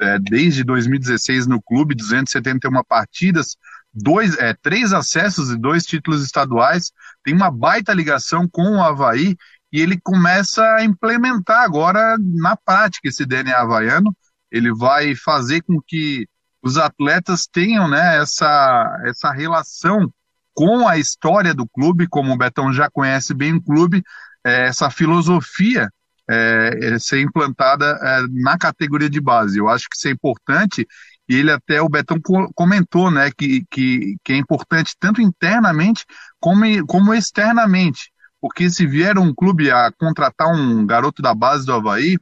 [0.01, 3.57] é, desde 2016 no clube, 271 partidas,
[3.93, 9.37] dois, é, três acessos e dois títulos estaduais, tem uma baita ligação com o Havaí
[9.75, 14.17] e ele começa a implementar agora na prática esse DNA havaiano.
[14.49, 16.29] Ele vai fazer com que
[16.63, 20.09] os atletas tenham né, essa, essa relação
[20.55, 24.01] com a história do clube, como o Betão já conhece bem o clube,
[24.47, 25.91] é, essa filosofia
[26.31, 29.59] é, é ser implantada é, na categoria de base.
[29.59, 30.87] Eu acho que isso é importante
[31.29, 32.21] e ele até, o Betão
[32.55, 36.05] comentou, né, que, que, que é importante tanto internamente
[36.39, 38.14] como, como externamente.
[38.45, 42.19] Porque se vier um clube a contratar um garoto da base do Havaí,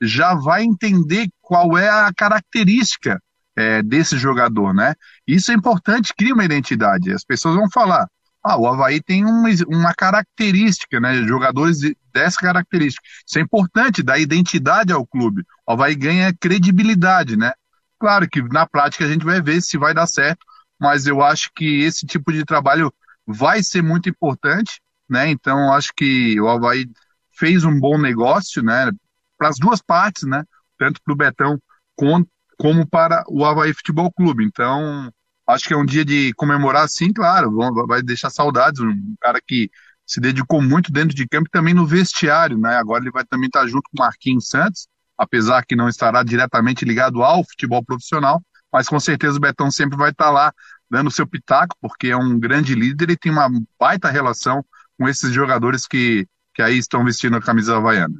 [0.00, 3.20] já vai entender qual é a característica
[3.54, 4.94] é, desse jogador, né?
[5.26, 7.12] Isso é importante, cria uma identidade.
[7.12, 8.08] As pessoas vão falar,
[8.42, 11.22] ah, o Havaí tem uma, uma característica, né?
[11.24, 13.06] Jogadores dessa característica.
[13.26, 15.42] Isso é importante, dá identidade ao clube.
[15.66, 17.52] O Havaí ganha credibilidade, né?
[18.00, 20.40] Claro que na prática a gente vai ver se vai dar certo,
[20.80, 22.90] mas eu acho que esse tipo de trabalho
[23.26, 25.30] vai ser muito importante né?
[25.30, 26.86] Então acho que o Havaí
[27.32, 28.90] fez um bom negócio, né?
[29.38, 30.42] Para as duas partes, né?
[30.78, 31.58] Tanto para o Betão
[31.96, 34.44] como para o Havaí Futebol Clube.
[34.44, 35.10] Então
[35.46, 37.52] acho que é um dia de comemorar, sim, claro.
[37.86, 39.70] Vai deixar saudades, um cara que
[40.06, 42.76] se dedicou muito dentro de campo e também no vestiário, né?
[42.76, 44.86] Agora ele vai também estar junto com o Marquinhos Santos,
[45.18, 48.40] apesar que não estará diretamente ligado ao futebol profissional,
[48.72, 50.52] mas com certeza o Betão sempre vai estar lá
[50.88, 54.64] dando seu pitaco, porque é um grande líder e tem uma baita relação
[54.98, 58.16] com esses jogadores que, que aí estão vestindo a camisa havaiana.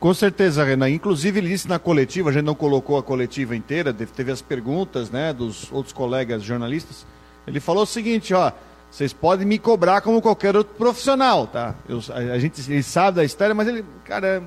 [0.00, 0.90] Com certeza, Renan.
[0.90, 5.10] Inclusive, ele disse na coletiva, a gente não colocou a coletiva inteira, teve as perguntas
[5.10, 7.06] né, dos outros colegas jornalistas.
[7.46, 8.52] Ele falou o seguinte, ó,
[8.90, 11.74] vocês podem me cobrar como qualquer outro profissional, tá?
[11.88, 14.42] Eu, a, a, gente ele sabe da história, mas ele, cara,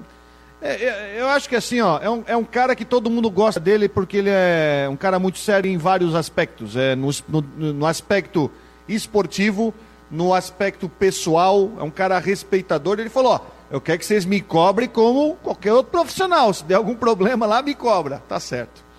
[0.62, 3.30] é, é, eu acho que assim, ó, é um, é um cara que todo mundo
[3.30, 6.76] gosta dele porque ele é um cara muito sério em vários aspectos.
[6.76, 8.52] É, no, no, no aspecto
[8.88, 9.74] esportivo,
[10.10, 13.00] no aspecto pessoal, é um cara respeitador.
[13.00, 13.40] Ele falou: Ó,
[13.72, 16.54] eu quero que vocês me cobrem como qualquer outro profissional.
[16.54, 18.22] Se der algum problema lá, me cobra.
[18.28, 18.90] Tá certo.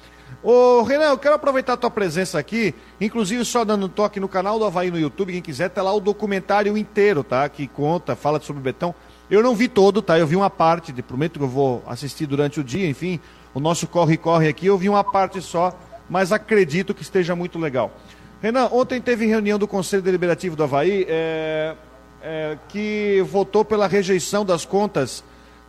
[0.42, 4.28] Ô Renan, eu quero aproveitar a tua presença aqui, inclusive só dando um toque no
[4.28, 7.46] canal do Havaí no YouTube, quem quiser, tá lá o documentário inteiro, tá?
[7.46, 8.94] Que conta, fala sobre o Betão.
[9.30, 10.18] Eu não vi todo, tá?
[10.18, 13.20] Eu vi uma parte, prometo que eu vou assistir durante o dia, enfim,
[13.52, 17.92] o nosso corre-corre aqui, eu vi uma parte só, mas acredito que esteja muito legal.
[18.40, 21.76] Renan, ontem teve reunião do Conselho Deliberativo do Havaí é,
[22.22, 25.22] é, que votou pela rejeição das contas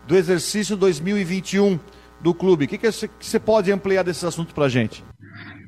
[0.07, 1.77] do exercício 2021
[2.21, 2.65] do clube.
[2.65, 5.03] O que, que você pode ampliar desses assuntos para a gente?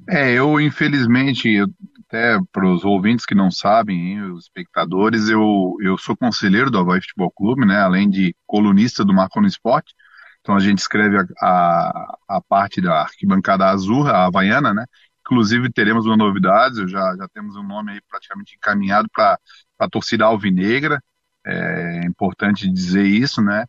[0.10, 1.68] É, eu infelizmente, eu,
[2.08, 6.80] até para os ouvintes que não sabem, hein, os espectadores, eu, eu sou conselheiro do
[6.80, 9.94] Havaí Futebol Clube, né, além de colunista do Marco no Esporte.
[10.40, 14.86] Então a gente escreve a, a, a parte da arquibancada azul, a havaiana, né?
[15.26, 19.40] Inclusive, teremos uma novidade, já, já temos um nome aí praticamente encaminhado para
[19.80, 21.02] a torcida alvinegra,
[21.46, 23.66] é importante dizer isso, né?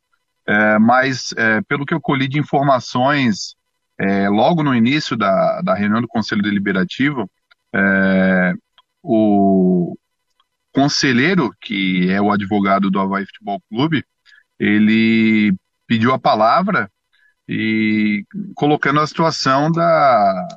[0.46, 3.54] É, mas, é, pelo que eu colhi de informações,
[3.98, 7.30] é, logo no início da, da reunião do Conselho Deliberativo,
[7.74, 8.52] é,
[9.02, 9.96] o
[10.72, 14.04] conselheiro, que é o advogado do Havaí Futebol Clube,
[14.58, 15.54] ele
[15.86, 16.90] pediu a palavra
[17.48, 20.48] e colocando a situação da,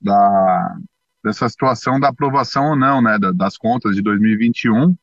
[0.00, 0.76] da,
[1.24, 4.96] dessa situação da aprovação ou não, né, das contas de 2021.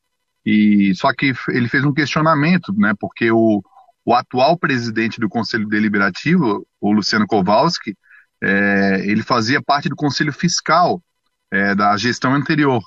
[0.44, 3.62] E só que ele fez um questionamento, né, porque o,
[4.04, 7.96] o atual presidente do Conselho Deliberativo, o Luciano Kowalski,
[8.42, 11.02] é, ele fazia parte do Conselho Fiscal
[11.50, 12.82] é, da gestão anterior.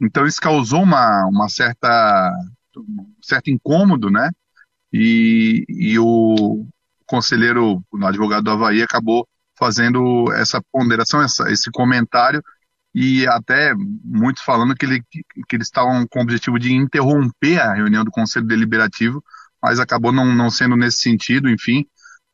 [0.00, 2.32] Então isso causou uma, uma certa
[2.76, 4.30] um certo incômodo, né?
[4.92, 6.66] E, e o
[7.06, 9.26] conselheiro, o advogado do Havaí, acabou
[9.62, 12.42] fazendo essa ponderação, essa, esse comentário,
[12.92, 13.72] e até
[14.04, 15.00] muitos falando que, ele,
[15.48, 19.22] que eles estavam com o objetivo de interromper a reunião do Conselho Deliberativo,
[19.62, 21.86] mas acabou não, não sendo nesse sentido, enfim.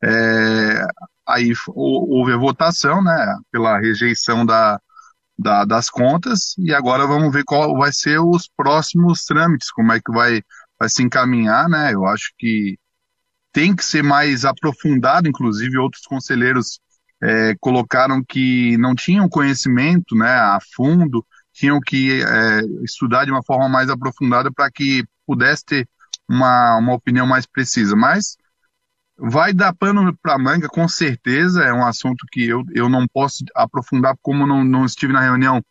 [0.03, 0.83] É,
[1.27, 4.81] aí houve a votação, né, pela rejeição da,
[5.37, 9.99] da, das contas, e agora vamos ver qual vai ser os próximos trâmites, como é
[9.99, 10.41] que vai,
[10.79, 12.75] vai se encaminhar, né, eu acho que
[13.53, 16.79] tem que ser mais aprofundado, inclusive outros conselheiros
[17.21, 23.43] é, colocaram que não tinham conhecimento né, a fundo, tinham que é, estudar de uma
[23.43, 25.89] forma mais aprofundada para que pudesse ter
[26.27, 27.95] uma, uma opinião mais precisa.
[27.95, 28.37] Mas
[29.17, 31.63] vai dar pano para manga, com certeza.
[31.63, 35.61] É um assunto que eu, eu não posso aprofundar, como não, não estive na reunião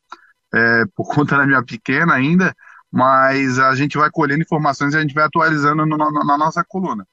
[0.53, 2.55] é, por conta da minha pequena ainda,
[2.93, 6.63] mas a gente vai colhendo informações e a gente vai atualizando no, no, na nossa
[6.65, 7.07] coluna.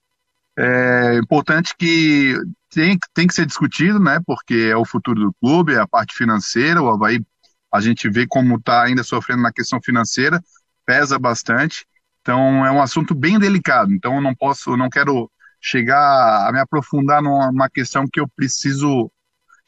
[0.57, 2.33] É importante que
[2.75, 4.19] tem, tem que ser discutido, né?
[4.25, 6.81] Porque é o futuro do clube, é a parte financeira.
[6.81, 7.25] O Havaí,
[7.73, 10.41] a gente vê como está ainda sofrendo na questão financeira,
[10.85, 11.87] pesa bastante.
[12.21, 13.93] Então é um assunto bem delicado.
[13.93, 18.27] Então eu não posso, eu não quero chegar a me aprofundar numa questão que eu
[18.35, 19.09] preciso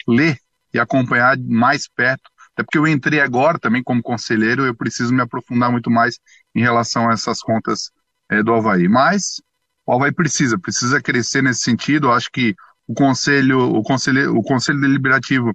[0.05, 0.37] ler
[0.73, 2.29] e acompanhar mais perto.
[2.53, 6.19] Até porque eu entrei agora também como conselheiro, eu preciso me aprofundar muito mais
[6.53, 7.89] em relação a essas contas
[8.29, 8.89] é, do Havaí.
[8.89, 9.41] Mas
[9.85, 12.07] o Havaí precisa, precisa crescer nesse sentido.
[12.07, 12.53] Eu acho que
[12.87, 15.53] o conselho, o conselho, o conselho deliberativo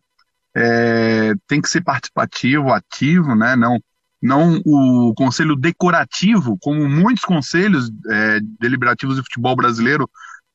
[0.54, 3.56] é, tem que ser participativo, ativo, né?
[3.56, 3.80] Não
[4.22, 10.08] não o conselho decorativo, como muitos conselhos é, deliberativos de futebol brasileiro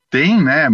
[0.08, 0.68] tem, né?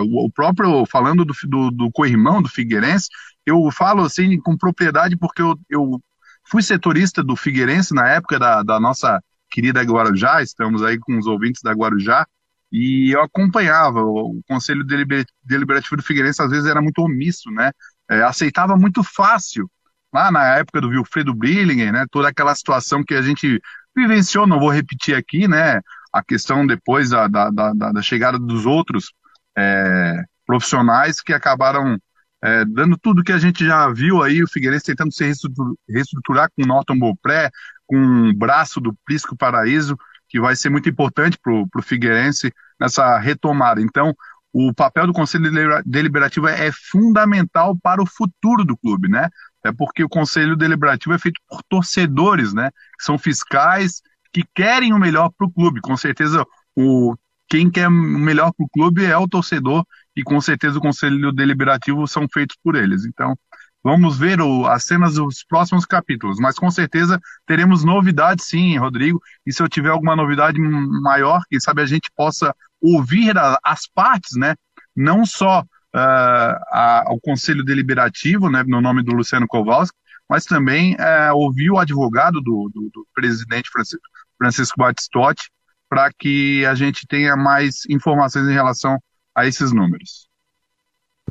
[0.00, 3.08] O próprio, falando do, do, do co-irmão, do Figueirense,
[3.44, 6.00] eu falo assim com propriedade porque eu, eu
[6.48, 11.26] fui setorista do Figueirense na época da, da nossa querida Guarujá, estamos aí com os
[11.26, 12.26] ouvintes da Guarujá,
[12.72, 14.00] e eu acompanhava.
[14.02, 17.70] O Conselho Deliberativo do Figueirense às vezes era muito omisso, né?
[18.10, 19.70] É, aceitava muito fácil
[20.12, 23.60] lá na época do Wilfredo Brillinger, né, toda aquela situação que a gente
[23.94, 25.80] vivenciou, não vou repetir aqui, né,
[26.12, 29.12] a questão depois da, da, da, da chegada dos outros
[29.56, 31.96] é, profissionais que acabaram
[32.42, 35.24] é, dando tudo que a gente já viu aí, o Figueirense tentando se
[35.88, 37.50] reestruturar com o Norton Beaupré,
[37.86, 39.96] com o braço do Prisco Paraíso,
[40.30, 43.82] que vai ser muito importante para o Figueirense nessa retomada.
[43.82, 44.14] Então,
[44.52, 45.50] o papel do Conselho
[45.84, 49.28] Deliberativo é fundamental para o futuro do clube, né?
[49.64, 52.70] é porque o conselho deliberativo é feito por torcedores, né?
[52.98, 55.80] Que são fiscais que querem o melhor para o clube.
[55.80, 57.14] Com certeza, o
[57.48, 59.84] quem quer o melhor para o clube é o torcedor
[60.16, 63.04] e com certeza o conselho deliberativo são feitos por eles.
[63.04, 63.36] Então,
[63.82, 69.20] vamos ver o, as cenas dos próximos capítulos, mas com certeza teremos novidades sim, Rodrigo.
[69.46, 73.86] E se eu tiver alguma novidade maior, quem sabe a gente possa ouvir a, as
[73.86, 74.54] partes, né?
[74.94, 79.96] Não só uh, a, ao Conselho Deliberativo, né, no nome do Luciano Kowalski,
[80.28, 84.02] mas também uh, ouvir o advogado do, do, do presidente Francisco,
[84.38, 85.50] Francisco Batistotti
[85.90, 88.96] para que a gente tenha mais informações em relação
[89.34, 90.29] a esses números.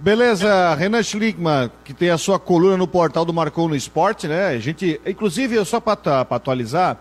[0.02, 4.48] Beleza, Renan Schlickman, que tem a sua coluna no portal do Marcou no Esporte, né?
[4.48, 6.98] A gente, inclusive, só para atualizar,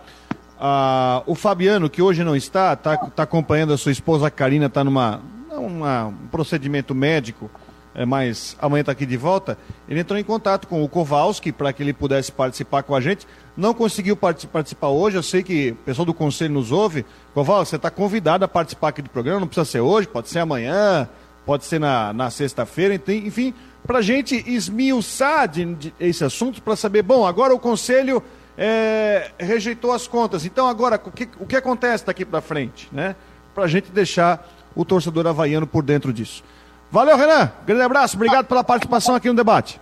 [0.59, 4.83] uh, o Fabiano, que hoje não está, está tá acompanhando a sua esposa Karina, está
[4.83, 7.49] numa, uma, um procedimento médico,
[7.95, 9.57] é, mas amanhã está aqui de volta.
[9.89, 13.29] Ele entrou em contato com o Kowalski para que ele pudesse participar com a gente.
[13.57, 17.07] Não conseguiu participar hoje, eu sei que o pessoal do conselho nos ouve.
[17.33, 20.41] Kowalski, você está convidado a participar aqui do programa, não precisa ser hoje, pode ser
[20.41, 21.09] amanhã,
[21.49, 23.55] pode ser na, na sexta-feira, enfim,
[23.87, 28.23] para a gente esmiuçar de, de esse assunto, para saber, bom, agora o conselho
[28.55, 33.17] é, rejeitou as contas, então agora o que, o que acontece daqui para frente, né?
[33.55, 36.45] Para a gente deixar o torcedor havaiano por dentro disso.
[36.91, 37.51] Valeu, Renan.
[37.67, 38.17] Grande abraço.
[38.17, 39.81] Obrigado pela participação aqui no debate.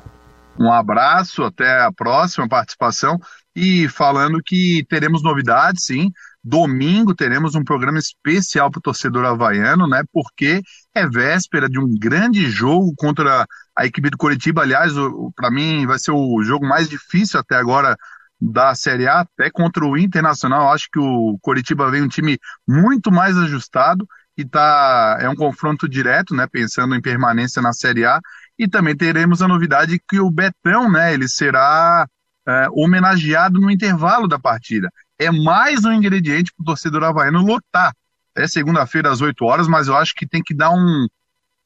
[0.57, 3.19] Um abraço, até a próxima participação.
[3.57, 6.13] E falando que teremos novidades, sim.
[6.49, 10.05] Domingo teremos um programa especial para o torcedor havaiano, né?
[10.13, 10.63] Porque
[10.95, 13.45] é véspera de um grande jogo contra
[13.77, 14.63] a equipe do Coritiba.
[14.63, 14.93] Aliás,
[15.35, 17.97] para mim vai ser o jogo mais difícil até agora
[18.41, 20.73] da Série A, até contra o Internacional.
[20.73, 24.07] Acho que o Coritiba vem um time muito mais ajustado
[24.37, 28.21] e tá, é um confronto direto, né, pensando em permanência na Série A,
[28.57, 32.07] e também teremos a novidade que o Betão, né, ele será
[32.47, 34.89] é, homenageado no intervalo da partida.
[35.19, 37.93] É mais um ingrediente para o torcedor havaiano lotar.
[38.37, 41.07] É segunda-feira às 8 horas, mas eu acho que tem que dar um,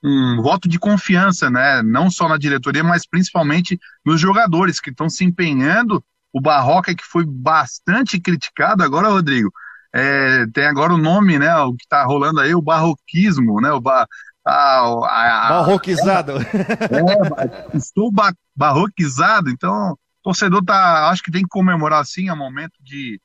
[0.05, 5.09] um voto de confiança, né, não só na diretoria, mas principalmente nos jogadores que estão
[5.09, 6.03] se empenhando.
[6.33, 9.51] O Barroca, que foi bastante criticado agora, Rodrigo,
[9.93, 11.53] é, tem agora o nome, né?
[11.57, 13.73] O que está rolando aí, o barroquismo, né?
[13.73, 14.07] O ba,
[14.45, 16.35] a, a, a, Barroquizado.
[16.39, 22.33] É, estou ba, barroquizado, então o torcedor tá, acho que tem que comemorar sim, é
[22.33, 23.21] um momento de,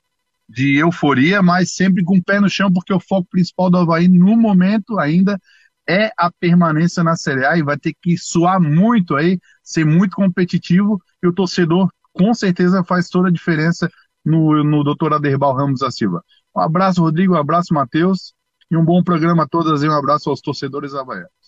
[0.47, 4.07] de euforia, mas sempre com o pé no chão, porque o foco principal do Havaí
[4.07, 5.39] no momento ainda
[5.87, 10.15] é a permanência na Série A e vai ter que suar muito aí, ser muito
[10.15, 13.89] competitivo e o torcedor com certeza faz toda a diferença
[14.23, 15.13] no, no Dr.
[15.13, 16.23] Aderbal Ramos da Silva.
[16.55, 18.33] Um abraço, Rodrigo, um abraço, Matheus,
[18.71, 21.44] e um bom programa a todas e um abraço aos torcedores havaianos.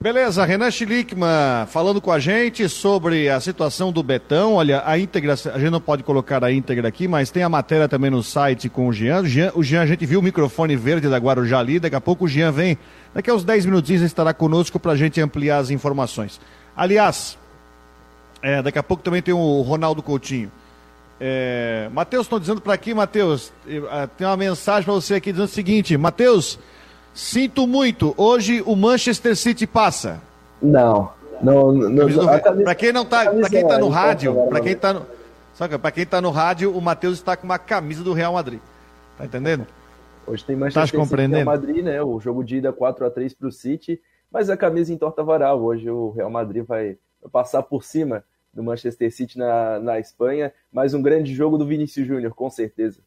[0.00, 4.54] Beleza, Renan Schlickman falando com a gente sobre a situação do Betão.
[4.54, 7.88] Olha, a íntegra, a gente não pode colocar a íntegra aqui, mas tem a matéria
[7.88, 9.22] também no site com o Jean.
[9.22, 12.00] O Jean, o Jean a gente viu o microfone verde da Guarujá ali, daqui a
[12.00, 12.78] pouco o Jean vem,
[13.12, 16.40] daqui a uns 10 minutinhos estará conosco para a gente ampliar as informações.
[16.76, 17.36] Aliás,
[18.40, 20.52] é, daqui a pouco também tem o Ronaldo Coutinho.
[21.20, 23.52] É, Matheus, estão dizendo para aqui, Matheus,
[24.16, 26.56] tem uma mensagem para você aqui dizendo o seguinte, Matheus,
[27.18, 30.22] Sinto muito, hoje o Manchester City passa.
[30.62, 31.10] Não,
[31.42, 32.06] não, não.
[32.62, 35.06] Para quem não tá, para quem tá no rádio, para quem tá no,
[35.52, 38.60] sabe, para quem tá no rádio, o Matheus está com uma camisa do Real Madrid.
[39.18, 39.66] Tá entendendo?
[40.28, 42.00] Hoje tem Manchester tá City Real Madrid, né?
[42.00, 44.00] O jogo de ida 4 a 3 para o City,
[44.30, 45.60] mas a camisa entorta varal.
[45.60, 46.98] Hoje o Real Madrid vai
[47.32, 48.22] passar por cima
[48.54, 50.52] do Manchester City na, na Espanha.
[50.72, 53.00] Mais um grande jogo do Vinícius Júnior, com certeza.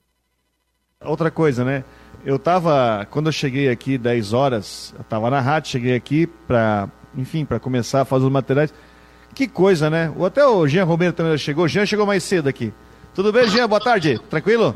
[0.99, 1.85] Outra coisa, né?
[2.23, 6.87] Eu tava, quando eu cheguei aqui 10 horas, eu tava na rádio, cheguei aqui para,
[7.15, 8.73] enfim, para começar a fazer os materiais.
[9.33, 10.13] Que coisa, né?
[10.23, 11.65] Até o Jean Romero também chegou.
[11.65, 12.71] O Jean chegou mais cedo aqui.
[13.15, 13.67] Tudo bem, Jean?
[13.67, 14.19] Boa tarde.
[14.29, 14.75] Tranquilo?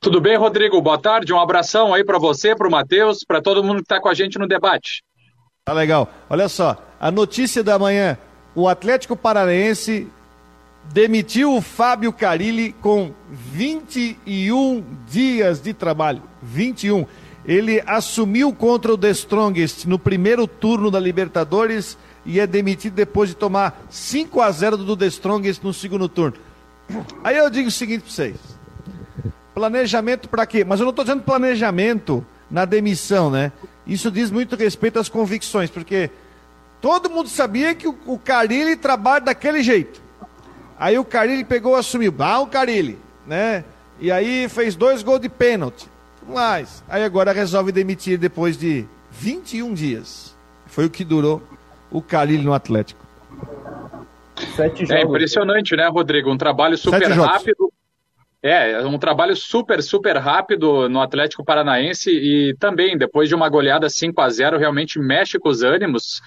[0.00, 0.80] Tudo bem, Rodrigo?
[0.80, 1.32] Boa tarde.
[1.32, 4.14] Um abração aí para você, para o Matheus, para todo mundo que está com a
[4.14, 5.02] gente no debate.
[5.64, 6.08] Tá legal.
[6.28, 8.16] Olha só, a notícia da manhã:
[8.54, 10.10] o Atlético Paranaense
[10.92, 16.22] demitiu o Fábio Carilli com 21 dias de trabalho.
[16.42, 17.06] 21.
[17.44, 23.30] Ele assumiu contra o The Strongest no primeiro turno da Libertadores e é demitido depois
[23.30, 26.36] de tomar 5 a 0 do The Strongest no segundo turno.
[27.24, 28.36] Aí eu digo o seguinte para vocês:
[29.54, 30.64] planejamento para quê?
[30.64, 33.50] Mas eu não estou dizendo planejamento na demissão, né?
[33.86, 36.10] Isso diz muito respeito às convicções, porque
[36.80, 40.01] todo mundo sabia que o, o Carilli trabalha daquele jeito.
[40.82, 42.12] Aí o Carilli pegou e assumiu.
[42.18, 43.64] Ah, o Carilli, né?
[44.00, 45.86] E aí fez dois gols de pênalti.
[46.26, 50.36] Mas, aí agora resolve demitir depois de 21 dias.
[50.66, 51.40] Foi o que durou
[51.88, 53.00] o Carilli no Atlético.
[54.90, 56.32] É impressionante, né, Rodrigo?
[56.32, 57.72] Um trabalho super rápido.
[58.42, 63.88] É, um trabalho super, super rápido no Atlético Paranaense e também, depois de uma goleada
[63.88, 66.20] 5 a 0 realmente mexe com os ânimos.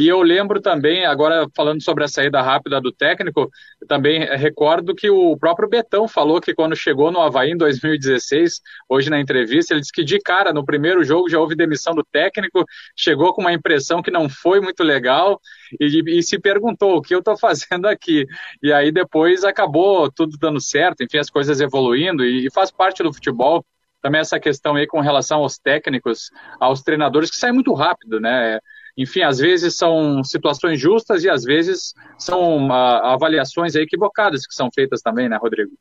[0.00, 3.50] E eu lembro também, agora falando sobre a saída rápida do técnico,
[3.86, 9.10] também recordo que o próprio Betão falou que quando chegou no Havaí em 2016, hoje
[9.10, 12.64] na entrevista, ele disse que de cara, no primeiro jogo já houve demissão do técnico,
[12.96, 15.38] chegou com uma impressão que não foi muito legal
[15.78, 18.26] e, e se perguntou o que eu estou fazendo aqui.
[18.62, 23.02] E aí depois acabou tudo dando certo, enfim, as coisas evoluindo e, e faz parte
[23.02, 23.62] do futebol
[24.00, 28.58] também essa questão aí com relação aos técnicos, aos treinadores, que sai muito rápido, né?
[29.00, 34.68] Enfim, às vezes são situações justas e às vezes são uh, avaliações equivocadas que são
[34.74, 35.72] feitas também, né, Rodrigo?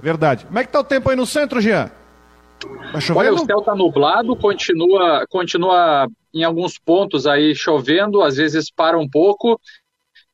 [0.00, 0.46] Verdade.
[0.46, 1.90] Como é que tá o tempo aí no centro, Jean?
[2.58, 8.70] Tá Olha, o céu está nublado, continua, continua em alguns pontos aí chovendo, às vezes
[8.70, 9.60] para um pouco,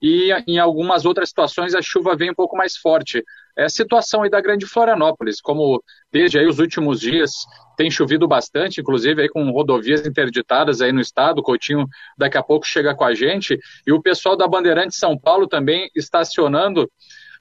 [0.01, 3.24] e em algumas outras situações a chuva vem um pouco mais forte.
[3.59, 7.33] É a situação aí da Grande Florianópolis, como desde aí os últimos dias
[7.77, 11.85] tem chovido bastante, inclusive aí com rodovias interditadas aí no estado, o Coutinho
[12.16, 15.90] daqui a pouco chega com a gente, e o pessoal da Bandeirante São Paulo também
[15.97, 16.88] estacionando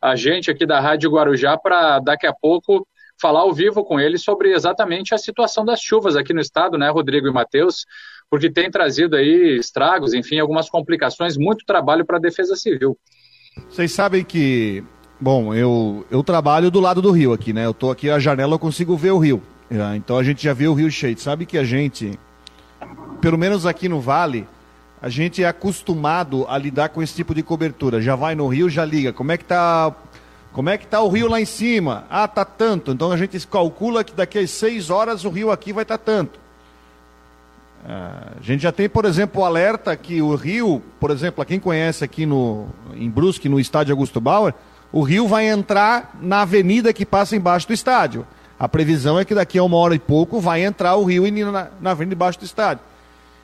[0.02, 2.88] a gente aqui da Rádio Guarujá para daqui a pouco
[3.22, 6.90] falar ao vivo com ele sobre exatamente a situação das chuvas aqui no estado, né,
[6.90, 7.86] Rodrigo e Matheus,
[8.30, 12.98] porque tem trazido aí estragos, enfim, algumas complicações, muito trabalho para a Defesa Civil.
[13.70, 14.84] Vocês sabem que,
[15.20, 17.66] bom, eu, eu trabalho do lado do rio aqui, né?
[17.66, 19.42] Eu estou aqui na janela, eu consigo ver o rio.
[19.70, 21.18] É, então a gente já viu o rio cheio.
[21.20, 22.18] Sabe que a gente,
[23.20, 24.48] pelo menos aqui no Vale,
[25.02, 28.02] a gente é acostumado a lidar com esse tipo de cobertura.
[28.02, 29.14] Já vai no rio, já liga.
[29.14, 29.94] Como é que tá,
[30.54, 32.06] como é que tá o rio lá em cima?
[32.10, 32.92] Ah, tá tanto.
[32.92, 36.04] Então a gente calcula que daqui a seis horas o rio aqui vai estar tá
[36.04, 36.40] tanto.
[37.86, 41.60] Ah, a gente já tem, por exemplo, o alerta que o rio, por exemplo, quem
[41.60, 44.54] conhece aqui no, em Brusque, no estádio Augusto Bauer,
[44.98, 48.26] o rio vai entrar na avenida que passa embaixo do estádio.
[48.58, 51.68] A previsão é que daqui a uma hora e pouco vai entrar o rio na,
[51.80, 52.84] na avenida debaixo do estádio.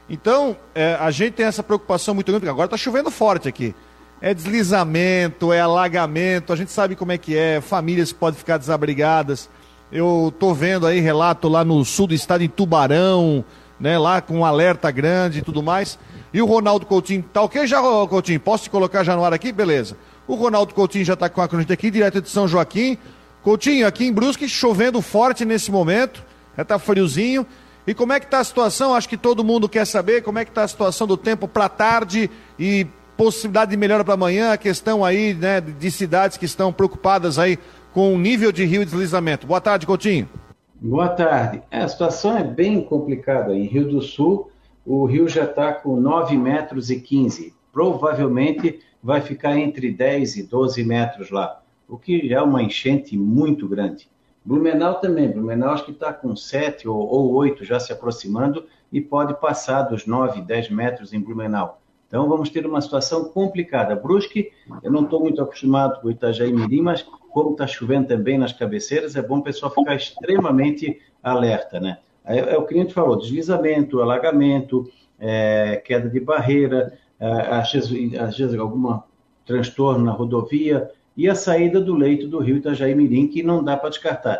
[0.09, 3.75] Então, é, a gente tem essa preocupação muito grande, porque agora está chovendo forte aqui.
[4.19, 9.47] É deslizamento, é alagamento, a gente sabe como é que é, famílias podem ficar desabrigadas.
[9.91, 13.45] Eu estou vendo aí relato lá no sul do estado, em Tubarão,
[13.79, 15.99] né, lá com um alerta grande e tudo mais.
[16.33, 18.39] E o Ronaldo Coutinho, tá ok já, Coutinho?
[18.39, 19.51] Posso te colocar já no ar aqui?
[19.51, 19.95] Beleza.
[20.27, 22.97] O Ronaldo Coutinho já está com a gente aqui, direto de São Joaquim.
[23.41, 26.23] Coutinho, aqui em Brusque chovendo forte nesse momento,
[26.57, 27.45] já tá friozinho.
[27.85, 28.95] E como é que está a situação?
[28.95, 31.67] Acho que todo mundo quer saber como é que está a situação do tempo para
[31.67, 36.71] tarde e possibilidade de melhora para amanhã, a questão aí né, de cidades que estão
[36.71, 37.59] preocupadas aí
[37.93, 39.45] com o nível de rio e deslizamento.
[39.45, 40.27] Boa tarde, Coutinho.
[40.75, 41.61] Boa tarde.
[41.69, 43.53] É, a situação é bem complicada.
[43.53, 44.49] Em Rio do Sul,
[44.85, 47.53] o rio já está com 9 metros e 15.
[47.73, 53.67] Provavelmente vai ficar entre 10 e 12 metros lá, o que é uma enchente muito
[53.67, 54.07] grande.
[54.45, 59.01] Blumenau também, Blumenau acho que está com 7 ou, ou 8 já se aproximando e
[59.01, 61.81] pode passar dos 9, 10 metros em Blumenau.
[62.07, 63.95] Então vamos ter uma situação complicada.
[63.95, 64.51] Brusque,
[64.83, 69.15] eu não estou muito acostumado com Itajaí Mirim, mas como está chovendo também nas cabeceiras,
[69.15, 71.97] é bom o pessoal ficar extremamente alerta, né?
[72.23, 74.87] É, é o que a gente falou, deslizamento, alagamento,
[75.19, 78.99] é, queda de barreira, vezes, às vezes algum
[79.45, 83.77] transtorno na rodovia e a saída do leito do rio Itajaí Mirim, que não dá
[83.77, 84.39] para descartar.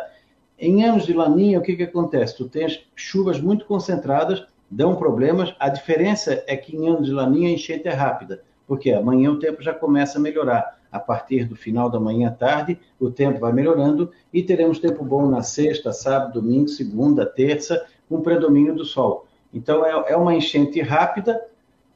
[0.58, 2.36] Em anos de laninha, o que, que acontece?
[2.36, 5.54] Tu tens chuvas muito concentradas, dão problemas.
[5.58, 9.38] A diferença é que em anos de laninha a enchente é rápida, porque amanhã o
[9.38, 10.78] tempo já começa a melhorar.
[10.90, 15.04] A partir do final da manhã à tarde, o tempo vai melhorando e teremos tempo
[15.04, 19.26] bom na sexta, sábado, domingo, segunda, terça, com predomínio do sol.
[19.52, 21.40] Então é, é uma enchente rápida,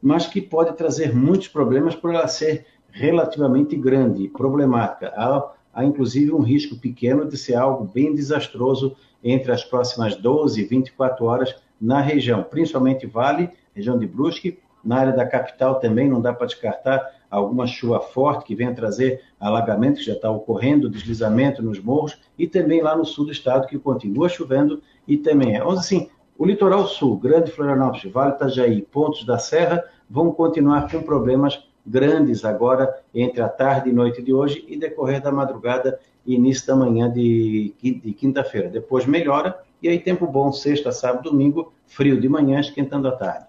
[0.01, 5.13] mas que pode trazer muitos problemas por ela ser relativamente grande, problemática.
[5.17, 10.61] Há, há inclusive um risco pequeno de ser algo bem desastroso entre as próximas 12
[10.61, 16.09] e 24 horas na região, principalmente Vale, região de Brusque, na área da capital também
[16.09, 20.89] não dá para descartar alguma chuva forte que venha trazer alagamento que já está ocorrendo,
[20.89, 25.55] deslizamento nos morros e também lá no sul do estado que continua chovendo e também
[25.55, 25.59] é.
[25.59, 31.03] Então, assim, o litoral sul, Grande Florianópolis, Vale Itajaí, Pontos da Serra vão continuar com
[31.03, 36.37] problemas grandes agora entre a tarde e noite de hoje e decorrer da madrugada e
[36.37, 38.69] início da manhã de, de quinta-feira.
[38.69, 43.48] Depois melhora e aí tempo bom sexta, sábado, domingo, frio de manhã, esquentando à tarde.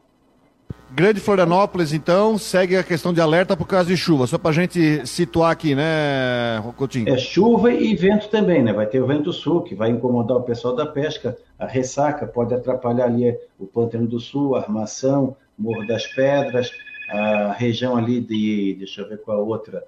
[0.91, 4.53] Grande Florianópolis, então, segue a questão de alerta por causa de chuva, só para a
[4.53, 7.07] gente situar aqui, né, Coutinho?
[7.07, 8.73] É chuva e vento também, né?
[8.73, 12.53] Vai ter o vento sul, que vai incomodar o pessoal da pesca, a ressaca pode
[12.53, 16.71] atrapalhar ali o Pântano do Sul, a Armação, Morro das Pedras,
[17.09, 19.83] a região ali de, deixa eu ver qual a outra,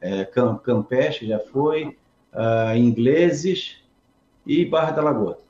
[0.00, 1.96] é, Campeche já foi,
[2.76, 3.76] Ingleses
[4.46, 5.41] e Barra da Lagoa.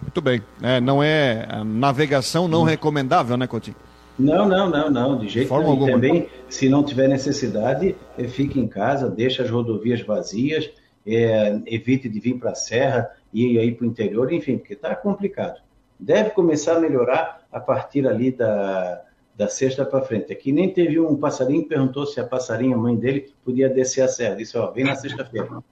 [0.00, 0.42] Muito bem.
[0.62, 2.64] É, não é navegação não hum.
[2.64, 3.76] recomendável, né, Coutinho?
[4.18, 5.86] Não, não, não, não, de jeito Forma nenhum.
[5.86, 10.70] Também, se não tiver necessidade, é, fique em casa, deixe as rodovias vazias,
[11.06, 14.94] é, evite de vir para a serra e ir para o interior, enfim, porque está
[14.94, 15.60] complicado.
[16.00, 19.02] Deve começar a melhorar a partir ali da,
[19.36, 20.32] da sexta para frente.
[20.32, 24.08] Aqui nem teve um passarinho que perguntou se a passarinha, mãe dele, podia descer a
[24.08, 24.36] serra.
[24.36, 25.62] Disse, ó, vem na sexta-feira.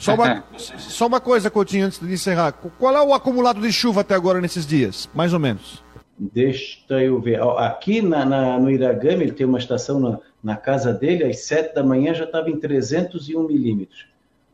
[0.00, 2.52] Só uma, só uma coisa, Coutinho, antes de encerrar.
[2.52, 5.08] Qual é o acumulado de chuva até agora nesses dias?
[5.14, 5.82] Mais ou menos.
[6.18, 7.40] Deixa eu ver.
[7.58, 11.74] Aqui na, na, no Iragami, ele tem uma estação na, na casa dele, às sete
[11.74, 14.06] da manhã já estava em 301 milímetros.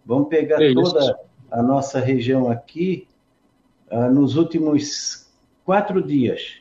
[0.04, 1.18] Vamos pegar é toda
[1.50, 3.06] a nossa região aqui
[3.90, 5.30] uh, nos últimos
[5.64, 6.56] quatro dias.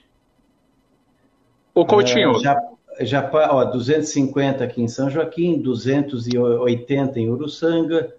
[1.74, 2.34] O Coutinho.
[2.34, 2.62] Uh, já,
[3.00, 8.14] já, ó, 250 aqui em São Joaquim, 280 em Uruçanga,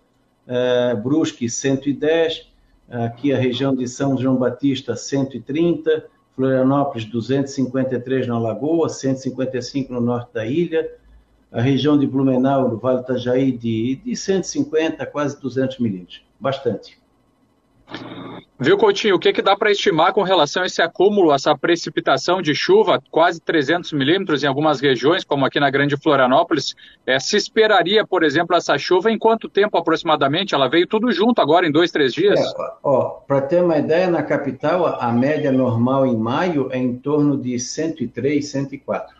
[0.46, 2.48] uh, Brusque 110,
[2.88, 10.32] aqui a região de São João Batista 130, Florianópolis 253 na Lagoa, 155 no norte
[10.32, 10.90] da ilha,
[11.50, 16.22] a região de Blumenau, no Vale do Itajaí, de, de 150 a quase 200 milímetros,
[16.40, 17.01] bastante.
[18.62, 22.40] Viu, Coutinho, o que, que dá para estimar com relação a esse acúmulo, essa precipitação
[22.40, 26.72] de chuva, quase 300 milímetros em algumas regiões, como aqui na Grande Florianópolis?
[27.04, 30.54] É, se esperaria, por exemplo, essa chuva em quanto tempo aproximadamente?
[30.54, 32.38] Ela veio tudo junto agora, em dois, três dias?
[32.38, 32.54] É,
[33.26, 37.58] para ter uma ideia, na capital, a média normal em maio é em torno de
[37.58, 39.16] 103, 104.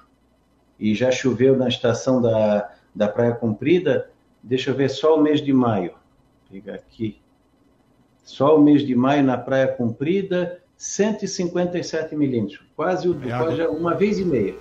[0.78, 4.08] E já choveu na estação da, da Praia Comprida,
[4.40, 5.94] deixa eu ver só o mês de maio.
[6.48, 7.21] Fica aqui
[8.24, 13.94] só o mês de maio na Praia Comprida, 157 milímetros, quase, o, é quase uma
[13.94, 14.54] vez e meia.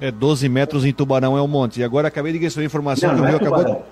[0.00, 1.80] É 12 metros em Tubarão é um monte.
[1.80, 3.86] E agora acabei de receber informação não, que o Rio é acabou.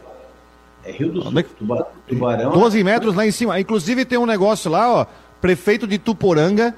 [0.84, 1.38] É Rio do Sul.
[1.38, 1.86] É Tubarão.
[2.08, 3.60] Tubarão 12 metros lá em cima.
[3.60, 5.06] Inclusive tem um negócio lá, ó.
[5.40, 6.74] Prefeito de Tuporanga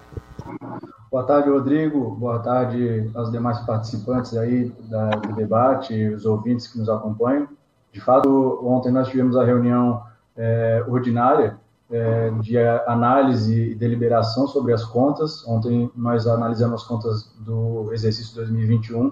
[1.11, 2.11] Boa tarde, Rodrigo.
[2.17, 7.49] Boa tarde aos demais participantes aí da, do debate, os ouvintes que nos acompanham.
[7.91, 10.03] De fato, ontem nós tivemos a reunião
[10.37, 11.57] é, ordinária
[11.91, 15.49] é, de análise e deliberação sobre as contas.
[15.49, 19.11] Ontem nós analisamos as contas do exercício 2021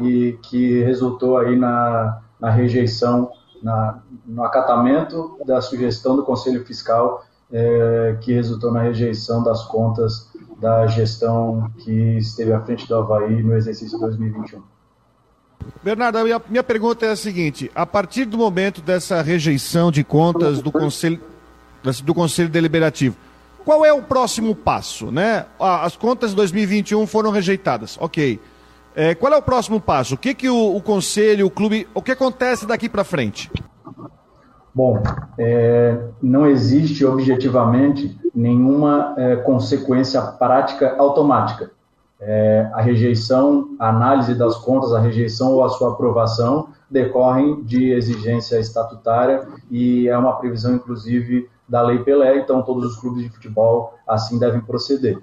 [0.00, 3.30] e que resultou aí na, na rejeição,
[3.62, 7.22] na, no acatamento da sugestão do Conselho Fiscal,
[7.52, 13.42] é, que resultou na rejeição das contas da gestão que esteve à frente do Havaí
[13.42, 14.62] no exercício 2021.
[15.82, 20.04] Bernardo, a minha, minha pergunta é a seguinte: a partir do momento dessa rejeição de
[20.04, 21.20] contas do Conselho,
[22.04, 23.16] do Conselho Deliberativo,
[23.64, 25.10] qual é o próximo passo?
[25.10, 25.46] Né?
[25.58, 28.40] As contas de 2021 foram rejeitadas, ok.
[28.96, 30.14] É, qual é o próximo passo?
[30.14, 33.50] O que, que o, o Conselho, o clube, o que acontece daqui para frente?
[34.74, 35.00] Bom,
[35.38, 41.70] é, não existe objetivamente nenhuma é, consequência prática automática
[42.20, 47.90] é, a rejeição, a análise das contas, a rejeição ou a sua aprovação decorrem de
[47.90, 53.30] exigência estatutária e é uma previsão, inclusive, da Lei Pelé, então todos os clubes de
[53.30, 55.18] futebol assim devem proceder.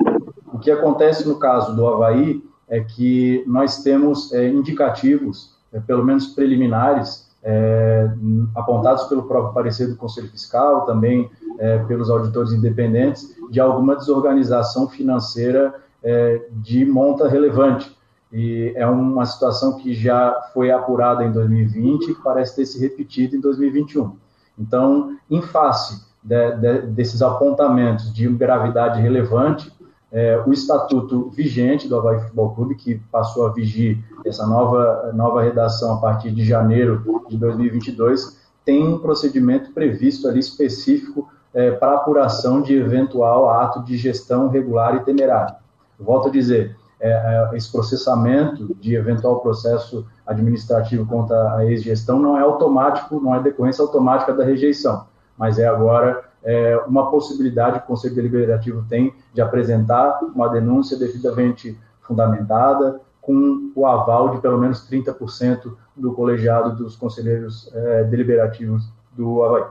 [0.52, 6.04] O que acontece no caso do Havaí é que nós temos é, indicativos, é, pelo
[6.04, 8.10] menos preliminares, é,
[8.56, 11.30] apontados pelo próprio parecer do Conselho Fiscal, também
[11.60, 15.74] é, pelos auditores independentes, de alguma desorganização financeira
[16.04, 17.96] é, de monta relevante.
[18.32, 22.80] E é uma situação que já foi apurada em 2020 e que parece ter se
[22.80, 24.16] repetido em 2021.
[24.58, 29.72] Então, em face de, de, desses apontamentos de gravidade relevante,
[30.12, 35.42] é, o estatuto vigente do Havaí Futebol Clube, que passou a vigir essa nova, nova
[35.42, 41.96] redação a partir de janeiro de 2022, tem um procedimento previsto ali específico é, para
[41.96, 45.56] apuração de eventual ato de gestão regular e temerário.
[46.00, 52.38] Volto a dizer, é, é, esse processamento de eventual processo administrativo contra a ex-gestão não
[52.38, 55.06] é automático, não é decorrência automática da rejeição,
[55.38, 60.98] mas é agora é, uma possibilidade que o Conselho Deliberativo tem de apresentar uma denúncia
[60.98, 68.90] devidamente fundamentada, com o aval de pelo menos 30% do colegiado dos conselheiros é, deliberativos
[69.12, 69.64] do Havaí.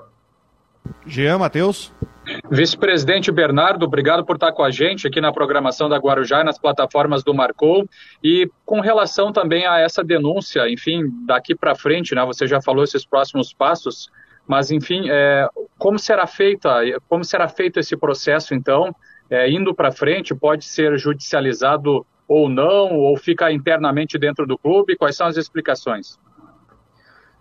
[1.07, 1.93] Jean Matheus.
[2.51, 6.59] Vice-presidente Bernardo, obrigado por estar com a gente aqui na programação da Guarujá e nas
[6.59, 7.89] plataformas do Marcou.
[8.23, 12.25] E com relação também a essa denúncia, enfim, daqui para frente, né?
[12.27, 14.11] Você já falou esses próximos passos,
[14.47, 18.95] mas enfim, é, como será feita, como será feito esse processo então?
[19.28, 24.97] É, indo para frente, pode ser judicializado ou não, ou fica internamente dentro do clube?
[24.97, 26.18] Quais são as explicações?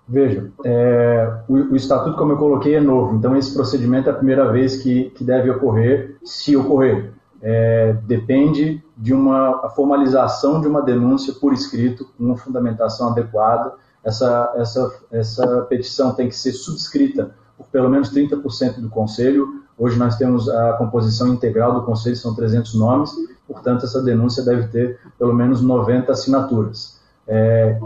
[0.08, 4.16] Veja, é, o, o, estatuto, como eu coloquei, é novo, então esse procedimento é a
[4.16, 7.12] primeira vez que, que deve ocorrer, se ocorrer.
[7.42, 13.74] É, depende de uma formalização de uma denúncia por escrito, com fundamentação adequada.
[14.10, 19.64] Essa, essa, essa petição tem que ser subscrita por pelo menos 30% do Conselho.
[19.78, 23.12] Hoje nós temos a composição integral do Conselho, são 300 nomes,
[23.48, 27.00] portanto, essa denúncia deve ter pelo menos 90 assinaturas.
[27.28, 27.78] É,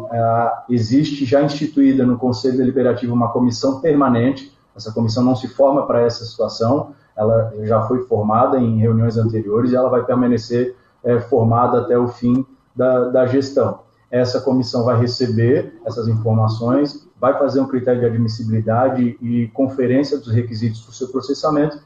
[0.69, 6.01] existe já instituída no Conselho Deliberativo uma comissão permanente, essa comissão não se forma para
[6.01, 11.81] essa situação, ela já foi formada em reuniões anteriores e ela vai permanecer é, formada
[11.81, 13.81] até o fim da, da gestão.
[14.13, 20.31] Essa comissão vai receber essas informações, vai fazer um critério de admissibilidade e conferência dos
[20.31, 21.79] requisitos para o seu processamento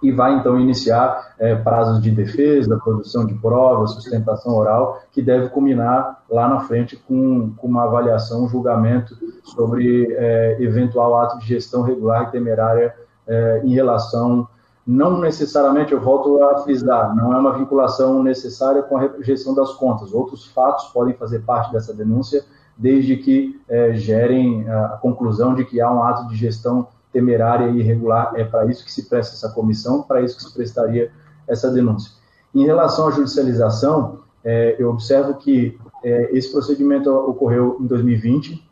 [0.00, 5.48] e vai então iniciar é, prazos de defesa, produção de provas, sustentação oral, que deve
[5.48, 11.46] culminar lá na frente com, com uma avaliação, um julgamento sobre é, eventual ato de
[11.48, 12.94] gestão regular e temerária
[13.26, 14.46] é, em relação,
[14.88, 19.74] não necessariamente, eu volto a frisar, não é uma vinculação necessária com a rejeição das
[19.74, 20.14] contas.
[20.14, 22.42] Outros fatos podem fazer parte dessa denúncia,
[22.74, 27.80] desde que é, gerem a conclusão de que há um ato de gestão temerária e
[27.80, 31.12] irregular, é para isso que se presta essa comissão, para isso que se prestaria
[31.46, 32.12] essa denúncia.
[32.54, 38.66] Em relação à judicialização, é, eu observo que é, esse procedimento ocorreu em 2020.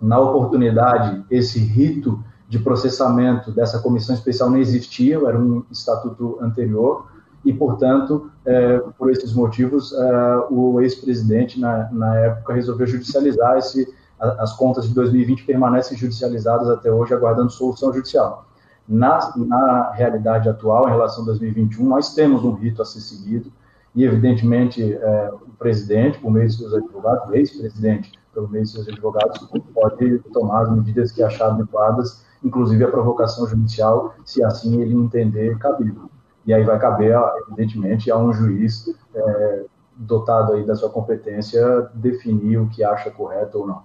[0.00, 7.06] Na oportunidade, esse rito de processamento dessa comissão especial não existia, era um estatuto anterior,
[7.44, 13.94] e, portanto, é, por esses motivos, é, o ex-presidente, na, na, época, resolveu judicializar esse,
[14.18, 18.46] as contas de 2020 permanecem judicializadas até hoje, aguardando solução judicial.
[18.88, 23.52] Na, na realidade atual, em relação a 2021, nós temos um rito a ser seguido,
[23.94, 28.70] e, evidentemente, é, o presidente, por meio de seus advogados, o ex-presidente, pelo meio de
[28.70, 29.38] seus advogados,
[29.74, 35.58] pode tomar as medidas que achar adequadas, inclusive a provocação judicial, se assim ele entender
[35.58, 36.10] cabível.
[36.46, 37.14] E aí vai caber,
[37.46, 39.64] evidentemente, a um juiz é,
[39.94, 43.82] dotado aí da sua competência definir o que acha correto ou não.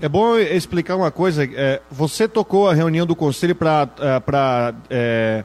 [0.00, 1.44] É bom explicar uma coisa.
[1.44, 3.88] É, você tocou a reunião do conselho para
[4.88, 5.44] é,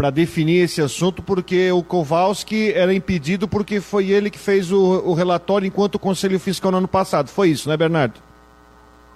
[0.00, 4.78] para definir esse assunto, porque o Kowalski era impedido porque foi ele que fez o,
[4.78, 7.28] o relatório enquanto o Conselho Fiscal no ano passado.
[7.28, 8.14] Foi isso, né, Bernardo?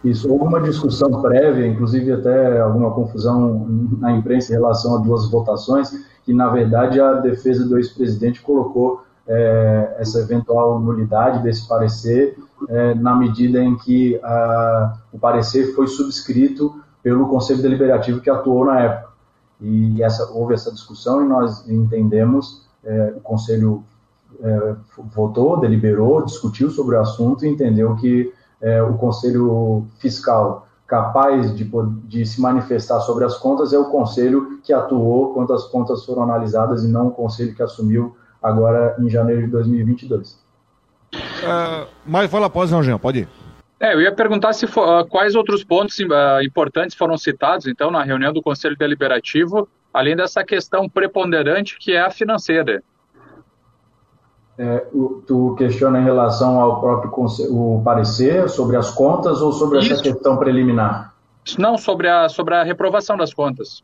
[0.04, 3.66] Isso, houve uma discussão prévia, inclusive até alguma confusão
[3.98, 5.90] na imprensa em relação a duas votações,
[6.22, 12.36] que na verdade a defesa do ex-presidente colocou é, essa eventual nulidade desse parecer
[12.68, 18.66] é, na medida em que a, o parecer foi subscrito pelo Conselho Deliberativo que atuou
[18.66, 19.14] na época.
[19.58, 23.82] E essa, houve essa discussão e nós entendemos, é, o Conselho
[25.14, 28.32] votou, deliberou, discutiu sobre o assunto e entendeu que
[28.64, 31.70] é, o Conselho Fiscal capaz de,
[32.04, 36.22] de, se manifestar sobre as contas é o Conselho que atuou quando as contas foram
[36.22, 40.42] analisadas e não o Conselho que assumiu agora em janeiro de 2022.
[41.12, 43.28] Uh, mas fala após, não, Jean, pode ir.
[43.80, 47.90] É, eu ia perguntar se for, uh, quais outros pontos uh, importantes foram citados, então,
[47.90, 52.82] na reunião do Conselho Deliberativo, além dessa questão preponderante que é a financeira.
[54.56, 54.86] É,
[55.26, 57.12] tu questiona em relação ao próprio
[57.50, 59.94] o parecer sobre as contas ou sobre Isso.
[59.94, 61.12] essa questão preliminar?
[61.58, 63.82] Não, sobre a, sobre a reprovação das contas.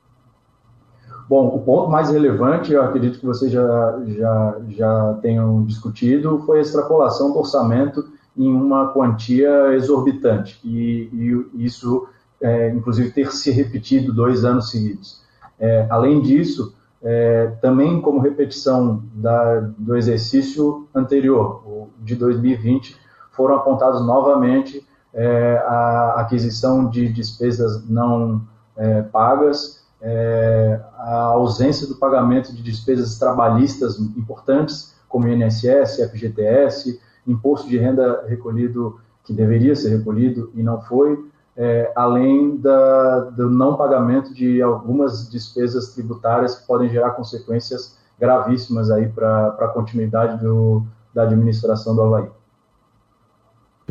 [1.29, 6.59] Bom, o ponto mais relevante, eu acredito que vocês já, já, já tenham discutido, foi
[6.59, 8.05] a extrapolação do orçamento
[8.37, 11.09] em uma quantia exorbitante, e,
[11.55, 12.09] e isso,
[12.41, 15.21] é, inclusive, ter se repetido dois anos seguidos.
[15.59, 22.97] É, além disso, é, também como repetição da, do exercício anterior, de 2020,
[23.33, 28.43] foram apontados novamente é, a aquisição de despesas não
[28.77, 37.69] é, pagas, é, a ausência do pagamento de despesas trabalhistas importantes, como INSS, FGTS, imposto
[37.69, 41.19] de renda recolhido que deveria ser recolhido e não foi,
[41.61, 48.91] é, além da, do não pagamento de algumas despesas tributárias que podem gerar consequências gravíssimas
[48.91, 50.83] aí para a continuidade do,
[51.15, 52.31] da administração do Havaí.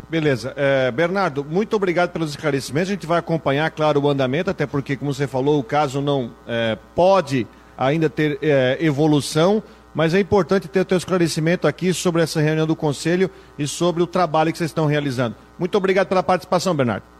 [0.08, 0.52] Beleza.
[0.56, 2.90] É, Bernardo, muito obrigado pelos esclarecimentos.
[2.90, 6.32] A gente vai acompanhar, claro, o andamento, até porque, como você falou, o caso não
[6.48, 7.46] é, pode
[7.78, 9.62] ainda ter é, evolução,
[9.94, 14.02] mas é importante ter o teu esclarecimento aqui sobre essa reunião do Conselho e sobre
[14.02, 15.36] o trabalho que vocês estão realizando.
[15.56, 17.19] Muito obrigado pela participação, Bernardo.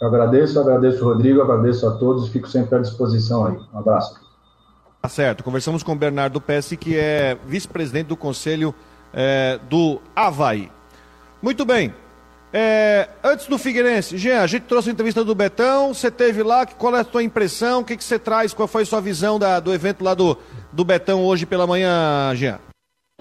[0.00, 3.56] Eu agradeço, agradeço, Rodrigo, agradeço a todos e fico sempre à disposição aí.
[3.72, 4.18] Um abraço.
[5.02, 5.44] Tá certo.
[5.44, 8.74] Conversamos com o Bernardo Pesce, que é vice-presidente do Conselho
[9.12, 10.70] é, do Havaí.
[11.42, 11.92] Muito bem.
[12.52, 16.66] É, antes do Figueirense, Jean, a gente trouxe a entrevista do Betão, você teve lá,
[16.66, 19.38] qual é a sua impressão, o que, que você traz, qual foi a sua visão
[19.38, 20.36] da, do evento lá do,
[20.72, 22.58] do Betão hoje pela manhã, Jean?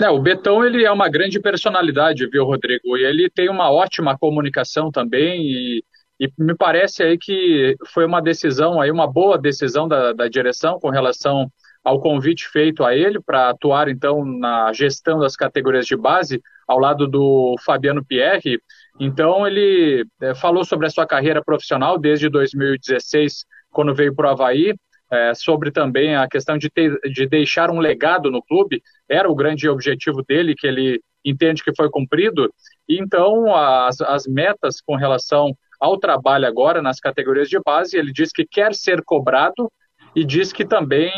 [0.01, 2.97] É, o Betão ele é uma grande personalidade, viu, Rodrigo?
[2.97, 5.84] E ele tem uma ótima comunicação também e
[6.20, 10.80] e me parece aí que foi uma decisão, aí uma boa decisão da, da direção
[10.80, 11.49] com relação
[11.84, 16.78] ao convite feito a ele para atuar então na gestão das categorias de base ao
[16.78, 18.59] lado do Fabiano Pierre.
[18.99, 24.32] Então ele é, falou sobre a sua carreira profissional desde 2016, quando veio para o
[24.32, 24.76] Havaí,
[25.11, 29.36] é, sobre também a questão de, ter, de deixar um legado no clube, era o
[29.36, 32.53] grande objetivo dele, que ele entende que foi cumprido.
[32.88, 37.97] E então as, as metas com relação ao trabalho agora nas categorias de base.
[37.97, 39.71] Ele diz que quer ser cobrado
[40.15, 41.11] e diz que também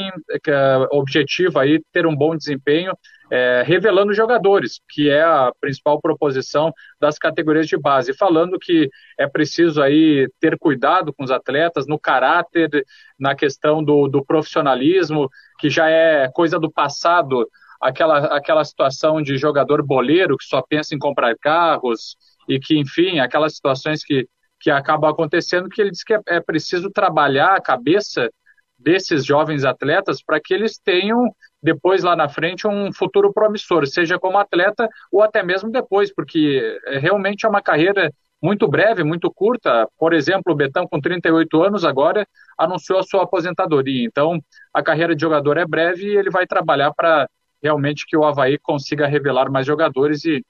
[0.44, 2.94] que é objetivo aí ter um bom desempenho,
[3.32, 9.28] é, revelando jogadores, que é a principal proposição das categorias de base, falando que é
[9.28, 12.70] preciso aí ter cuidado com os atletas no caráter,
[13.18, 17.48] na questão do, do profissionalismo, que já é coisa do passado,
[17.80, 22.18] aquela, aquela situação de jogador boleiro que só pensa em comprar carros
[22.50, 24.28] e que, enfim, aquelas situações que
[24.62, 28.30] que acaba acontecendo, que ele diz que é, é preciso trabalhar a cabeça
[28.78, 31.30] desses jovens atletas para que eles tenham
[31.62, 36.80] depois lá na frente um futuro promissor, seja como atleta ou até mesmo depois, porque
[36.88, 39.88] é, realmente é uma carreira muito breve, muito curta.
[40.00, 42.26] Por exemplo, o Betão, com 38 anos, agora
[42.58, 44.04] anunciou a sua aposentadoria.
[44.04, 44.40] Então,
[44.74, 47.28] a carreira de jogador é breve e ele vai trabalhar para
[47.62, 50.44] realmente que o Havaí consiga revelar mais jogadores e,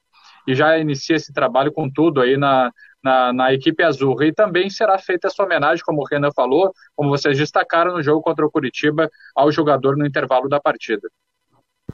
[0.48, 2.72] e já inicia esse trabalho com tudo aí na,
[3.02, 4.22] na, na equipe azul.
[4.22, 8.22] E também será feita essa homenagem, como o Renan falou, como vocês destacaram no jogo
[8.22, 11.08] contra o Curitiba, ao jogador no intervalo da partida.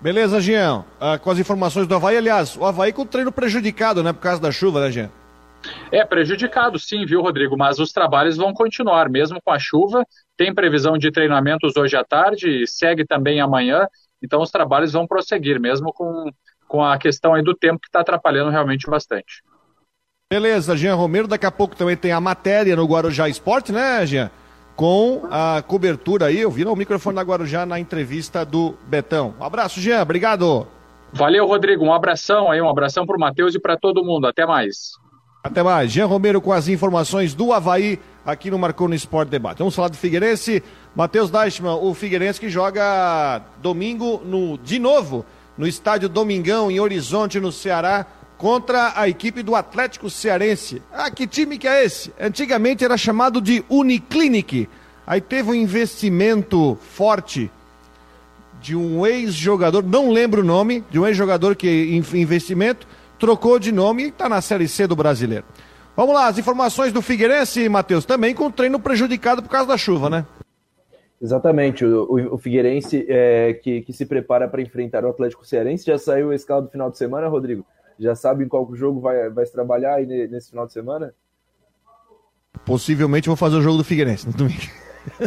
[0.01, 0.85] Beleza, Jean.
[1.01, 4.21] Ah, com as informações do Havaí, aliás, o Havaí com o treino prejudicado, né, por
[4.21, 5.11] causa da chuva, né, Jean?
[5.91, 7.57] É prejudicado, sim, viu, Rodrigo?
[7.57, 10.05] Mas os trabalhos vão continuar, mesmo com a chuva.
[10.37, 13.89] Tem previsão de treinamentos hoje à tarde, segue também amanhã.
[14.23, 16.31] Então os trabalhos vão prosseguir, mesmo com,
[16.69, 19.43] com a questão aí do tempo que está atrapalhando realmente bastante.
[20.31, 21.27] Beleza, Jean Romero.
[21.27, 24.31] Daqui a pouco também tem a matéria no Guarujá Esporte, né, Jean?
[24.77, 26.39] Com a cobertura aí.
[26.39, 29.35] Eu vi no microfone da Guarujá na entrevista do Betão.
[29.41, 30.03] Um abraço, Jean.
[30.03, 30.67] Obrigado.
[31.15, 31.83] Valeu, Rodrigo.
[31.83, 34.27] Um abração aí, um abração para o Matheus e para todo mundo.
[34.27, 34.91] Até mais.
[35.43, 35.91] Até mais.
[35.91, 39.61] Jean Romero com as informações do Havaí aqui no Marcou no Esporte Debate.
[39.61, 40.63] Vamos falar do Figueirense.
[40.95, 45.25] Matheus Deichmann, o Figueirense que joga domingo no, de novo
[45.57, 48.07] no estádio Domingão, em Horizonte, no Ceará
[48.39, 50.81] contra a equipe do Atlético Cearense.
[50.93, 52.13] Ah, que time que é esse?
[52.19, 54.69] Antigamente era chamado de Uniclinic.
[55.05, 57.51] Aí teve um investimento forte
[58.61, 62.87] de um ex-jogador, não lembro o nome, de um ex-jogador que investimento
[63.19, 65.45] trocou de nome e está na Série C do Brasileiro.
[65.97, 69.77] Vamos lá, as informações do Figueirense, Matheus, também com o treino prejudicado por causa da
[69.77, 70.25] chuva, né?
[71.21, 75.85] Exatamente, o, o, o Figueirense é, que, que se prepara para enfrentar o Atlético Cearense
[75.87, 77.67] já saiu a escala do final de semana, Rodrigo?
[77.99, 81.15] Já sabe em qual jogo vai, vai se trabalhar aí nesse final de semana?
[82.65, 84.63] Possivelmente vou fazer o jogo do Figueirense no domingo.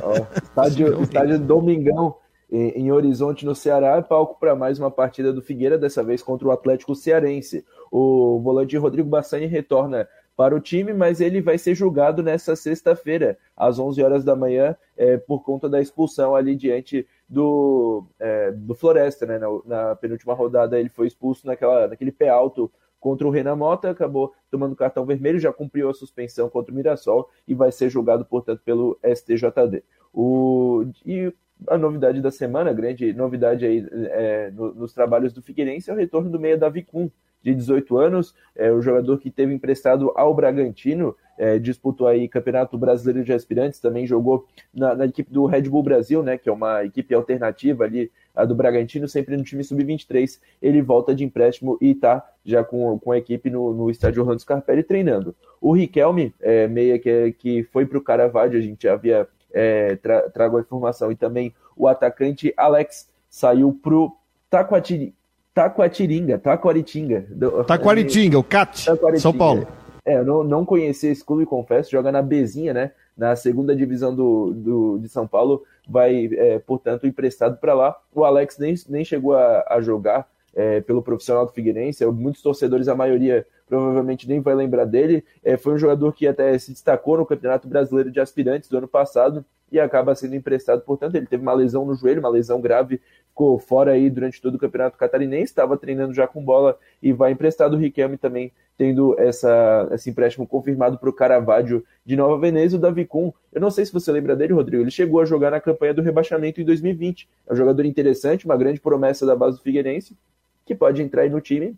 [0.02, 2.16] Ó, estádio, estádio Domingão,
[2.52, 6.22] em, em Horizonte, no Ceará, é palco para mais uma partida do Figueira, dessa vez
[6.22, 7.66] contra o Atlético Cearense.
[7.92, 13.38] O volante Rodrigo Bassani retorna para o time, mas ele vai ser julgado nessa sexta-feira,
[13.56, 18.76] às 11 horas da manhã, é, por conta da expulsão ali diante do, é, do
[18.76, 19.40] Floresta, né?
[19.40, 22.70] Na, na, penúltima rodada ele foi expulso naquela, naquele pé alto
[23.00, 27.30] contra o Renan Mota, acabou tomando cartão vermelho, já cumpriu a suspensão contra o Mirassol
[27.48, 29.82] e vai ser julgado, portanto, pelo STJD.
[30.14, 31.34] O, e
[31.68, 35.98] a novidade da semana, grande novidade aí é, no, nos trabalhos do Figueirense é o
[35.98, 37.10] retorno do meia Davi Kuhn,
[37.44, 42.78] de 18 anos, é o jogador que teve emprestado ao Bragantino, é, disputou aí Campeonato
[42.78, 46.52] Brasileiro de Aspirantes, também jogou na, na, equipe do Red Bull Brasil, né, que é
[46.52, 50.40] uma equipe alternativa ali, a do Bragantino, sempre no time sub-23.
[50.62, 54.42] Ele volta de empréstimo e está já com, com a equipe no, no estádio Orlando
[54.42, 55.36] Scarpelli treinando.
[55.60, 59.96] O Riquelme, é, meia que, que foi para o Caravaggio, a gente já havia é,
[59.96, 64.16] tra, trago a informação, e também o atacante Alex saiu para o
[64.50, 65.16] Taquatiri,
[65.54, 67.26] Taquatiringa, Taquaritinga.
[67.68, 68.86] Taquaritinga, o CAT,
[69.20, 69.68] São Paulo.
[70.06, 72.92] É, eu não, não conhecia esse clube, confesso, joga na Bezinha, né?
[73.16, 77.96] Na segunda divisão do, do, de São Paulo, vai, é, portanto, emprestado para lá.
[78.14, 82.88] O Alex nem, nem chegou a, a jogar é, pelo profissional do Figueirense, muitos torcedores,
[82.88, 85.24] a maioria provavelmente nem vai lembrar dele.
[85.42, 88.88] É, foi um jogador que até se destacou no Campeonato Brasileiro de Aspirantes do ano
[88.88, 90.82] passado e acaba sendo emprestado.
[90.82, 93.00] Portanto, ele teve uma lesão no joelho, uma lesão grave,
[93.30, 97.32] ficou fora aí durante todo o Campeonato Catarinense, estava treinando já com bola e vai
[97.32, 97.76] emprestado.
[97.76, 102.76] O Riquelme também tendo essa, esse empréstimo confirmado para o Caravaggio de Nova Veneza.
[102.76, 105.52] O Davi Kuhn, eu não sei se você lembra dele, Rodrigo, ele chegou a jogar
[105.52, 107.30] na campanha do rebaixamento em 2020.
[107.48, 110.18] É um jogador interessante, uma grande promessa da base do Figueirense,
[110.66, 111.74] que pode entrar aí no time,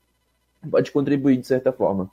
[0.69, 2.09] pode contribuir de certa forma.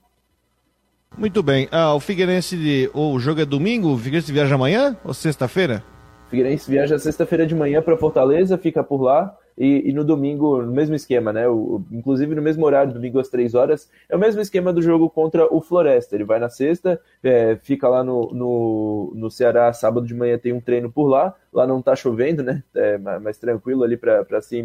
[1.16, 1.68] Muito bem.
[1.70, 3.92] Ah, o Figueirense, o jogo é domingo?
[3.92, 5.82] O Figueirense viaja amanhã ou sexta-feira?
[6.28, 9.36] Figueirense viaja sexta-feira de manhã para Fortaleza, fica por lá.
[9.58, 11.46] E, e, no domingo, no mesmo esquema, né?
[11.46, 15.10] O, inclusive no mesmo horário, domingo às três horas, é o mesmo esquema do jogo
[15.10, 16.14] contra o Floresta.
[16.14, 20.52] Ele vai na sexta, é, fica lá no, no, no Ceará, sábado de manhã tem
[20.52, 21.34] um treino por lá.
[21.52, 22.62] Lá não tá chovendo, né?
[22.74, 24.64] É mais tranquilo ali para se,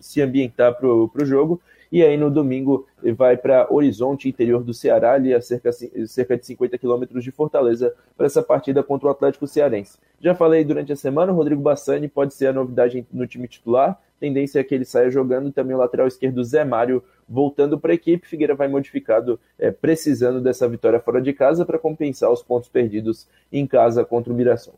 [0.00, 1.60] se ambientar pro, pro jogo.
[1.92, 5.70] E aí no domingo vai para Horizonte, interior do Ceará, ali a cerca,
[6.06, 9.98] cerca de 50 quilômetros de Fortaleza, para essa partida contra o Atlético Cearense.
[10.18, 14.00] Já falei durante a semana, o Rodrigo Bassani pode ser a novidade no time titular.
[14.18, 17.94] Tendência é que ele saia jogando também o lateral esquerdo Zé Mário voltando para a
[17.94, 18.26] equipe.
[18.26, 23.28] Figueira vai modificado, é, precisando dessa vitória fora de casa para compensar os pontos perdidos
[23.52, 24.74] em casa contra o Mirassol.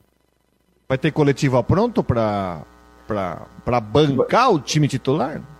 [0.88, 2.64] Vai ter coletiva pronto para
[3.92, 5.53] bancar o time titular?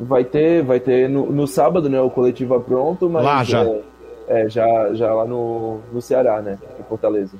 [0.00, 3.64] Vai ter, vai ter no, no sábado, né, o Coletiva pronto, mas lá já.
[3.64, 3.82] É,
[4.28, 7.36] é, já, já lá no, no Ceará, né, em Fortaleza.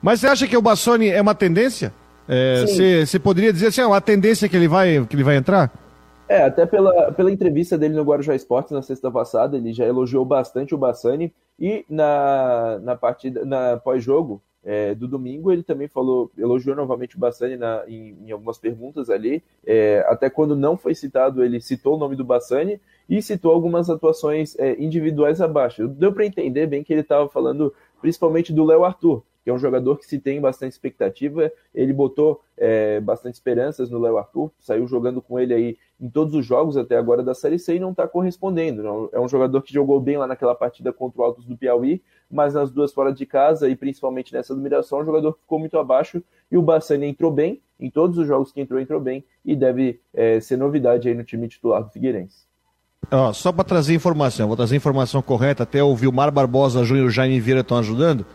[0.00, 1.92] Mas você acha que o Bassoni é uma tendência?
[2.26, 5.36] É, você, você poderia dizer assim, é uma tendência que ele vai, que ele vai
[5.36, 5.70] entrar?
[6.28, 10.24] É, até pela, pela entrevista dele no Guarujá Esportes na sexta passada, ele já elogiou
[10.24, 16.30] bastante o Bassani e na, na partida, na pós-jogo, é, do domingo, ele também falou,
[16.36, 19.42] elogiou novamente o Bassani na, em, em algumas perguntas ali.
[19.66, 23.88] É, até quando não foi citado, ele citou o nome do Bassani e citou algumas
[23.88, 25.88] atuações é, individuais abaixo.
[25.88, 29.58] Deu para entender bem que ele estava falando principalmente do Léo Arthur, que é um
[29.58, 31.50] jogador que se tem bastante expectativa.
[31.74, 36.34] Ele botou é, bastante esperanças no Léo Arthur, saiu jogando com ele aí em todos
[36.34, 39.10] os jogos até agora da Série C e não está correspondendo.
[39.12, 42.54] É um jogador que jogou bem lá naquela partida contra o Altos do Piauí, mas
[42.54, 46.56] nas duas fora de casa e principalmente nessa admiração, o jogador ficou muito abaixo e
[46.56, 50.40] o Bassani entrou bem, em todos os jogos que entrou, entrou bem e deve é,
[50.40, 52.50] ser novidade aí no time titular do Figueirense.
[53.10, 57.08] Ó, só para trazer informação, vou trazer informação correta, até o Vilmar Barbosa Júnior e
[57.08, 58.26] o Jaime Vieira estão ajudando.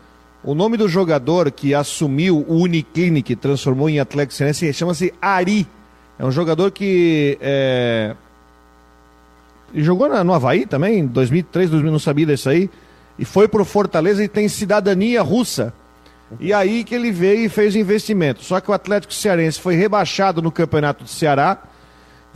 [0.46, 5.66] O nome do jogador que assumiu o Uniclinic, transformou em Atlético Cearense, chama-se Ari.
[6.18, 8.14] É um jogador que é...
[9.74, 12.70] jogou no Havaí também, em 2003, 2000, não sabia disso aí.
[13.18, 15.74] E foi pro Fortaleza e tem cidadania russa.
[16.38, 18.44] E aí que ele veio e fez o investimento.
[18.44, 21.60] Só que o Atlético Cearense foi rebaixado no Campeonato do Ceará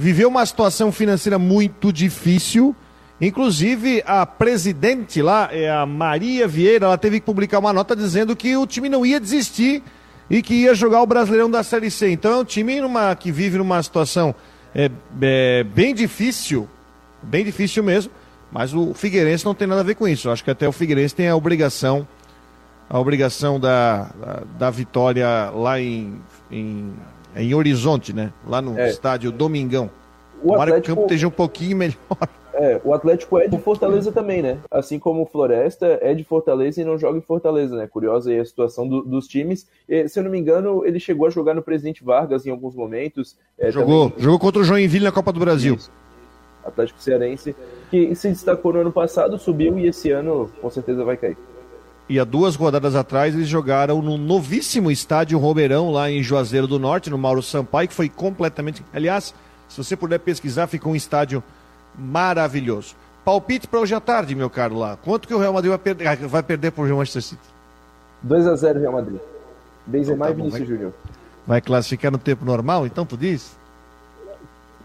[0.00, 2.74] viveu uma situação financeira muito difícil.
[3.20, 8.34] Inclusive, a presidente lá, é a Maria Vieira, ela teve que publicar uma nota dizendo
[8.34, 9.82] que o time não ia desistir
[10.28, 12.10] e que ia jogar o Brasileirão da Série C.
[12.10, 14.34] Então, é um time numa, que vive numa situação
[14.74, 14.90] é,
[15.20, 16.68] é, bem difícil,
[17.22, 18.10] bem difícil mesmo,
[18.50, 20.28] mas o Figueirense não tem nada a ver com isso.
[20.28, 22.08] Eu acho que até o Figueirense tem a obrigação,
[22.88, 26.94] a obrigação da, da, da vitória lá em, em
[27.34, 28.32] em Horizonte, né?
[28.46, 28.90] Lá no é.
[28.90, 29.90] estádio Domingão.
[30.42, 30.84] O Tomara Atlético...
[30.84, 32.28] que o campo esteja um pouquinho melhor.
[32.52, 34.58] É, o Atlético é de Fortaleza também, né?
[34.70, 37.86] Assim como o Floresta é de Fortaleza e não joga em Fortaleza, né?
[37.86, 39.68] Curiosa aí a situação do, dos times.
[39.88, 42.74] E, se eu não me engano, ele chegou a jogar no Presidente Vargas em alguns
[42.74, 43.36] momentos.
[43.58, 44.24] É, jogou, também...
[44.24, 45.76] jogou contra o Joinville na Copa do Brasil.
[45.76, 45.90] Isso.
[46.64, 47.56] Atlético Cearense,
[47.90, 51.36] que se destacou no ano passado, subiu e esse ano com certeza vai cair.
[52.08, 56.78] E há duas rodadas atrás eles jogaram no novíssimo estádio Romeirão, lá em Juazeiro do
[56.78, 58.84] Norte, no Mauro Sampaio, que foi completamente.
[58.92, 59.32] Aliás,
[59.68, 61.42] se você puder pesquisar, ficou um estádio
[62.00, 62.94] maravilhoso.
[63.24, 64.96] Palpite para hoje à tarde, meu caro lá.
[64.96, 67.42] Quanto que o Real Madrid vai perder, ah, vai perder para o Manchester City?
[68.22, 69.20] 2 a 0 Real Madrid.
[69.86, 70.92] Benzema então, tá e Vinícius Júnior.
[71.46, 73.58] Vai classificar no tempo normal, então tu diz?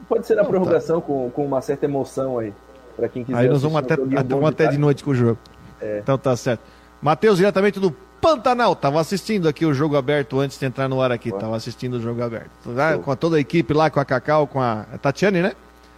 [0.07, 1.07] Pode ser na então, prorrogação tá.
[1.07, 2.53] com, com uma certa emoção aí.
[2.95, 3.38] Para quem quiser.
[3.38, 5.38] Aí nós vamos até, até, até de noite com o jogo.
[5.82, 5.99] É.
[6.01, 6.61] Então tá certo.
[7.01, 7.91] Matheus, diretamente do
[8.22, 8.76] Pantanal.
[8.76, 11.32] Tava assistindo aqui o jogo aberto antes de entrar no ar aqui.
[11.32, 12.49] Tava assistindo o jogo aberto.
[12.76, 12.97] Tá?
[12.97, 15.53] Com toda a equipe lá, com a Cacau, com a Tatiane, né?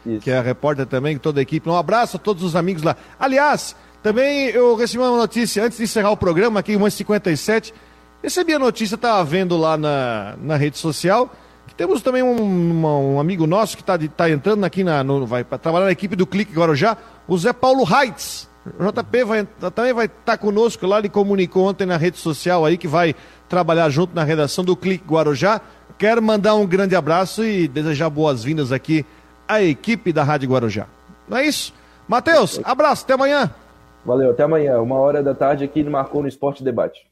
[0.07, 0.21] Isso.
[0.21, 1.69] Que é repórter também, toda a equipe.
[1.69, 2.95] Um abraço a todos os amigos lá.
[3.19, 7.73] Aliás, também eu recebi uma notícia antes de encerrar o programa, aqui, umas 57.
[8.23, 11.31] Recebi a notícia, estava vendo lá na, na rede social,
[11.67, 15.25] que temos também um, uma, um amigo nosso que está tá entrando aqui na, no,
[15.25, 16.97] vai trabalhar na equipe do Clique Guarujá,
[17.27, 18.47] o Zé Paulo Reitz.
[18.65, 22.77] JP vai, também vai estar tá conosco lá, ele comunicou ontem na rede social aí
[22.77, 23.15] que vai
[23.47, 25.61] trabalhar junto na redação do Clique Guarujá.
[25.97, 29.05] Quero mandar um grande abraço e desejar boas-vindas aqui
[29.47, 30.87] à equipe da Rádio Guarujá.
[31.27, 31.73] Não é isso?
[32.07, 33.51] Matheus, abraço, até amanhã.
[34.05, 37.05] Valeu, até amanhã, uma hora da tarde aqui no Marcou no Esporte Debate.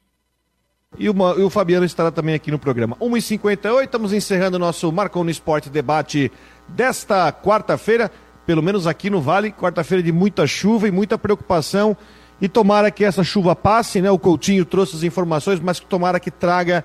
[0.98, 2.96] E, uma, e, o Fabiano estará também aqui no programa.
[2.96, 6.32] 1h58, estamos encerrando o nosso Marcou no Esporte Debate
[6.68, 8.10] desta quarta-feira
[8.46, 11.96] pelo menos aqui no Vale, quarta-feira de muita chuva e muita preocupação.
[12.40, 14.10] E tomara que essa chuva passe, né?
[14.10, 16.84] O Coutinho trouxe as informações, mas que tomara que traga.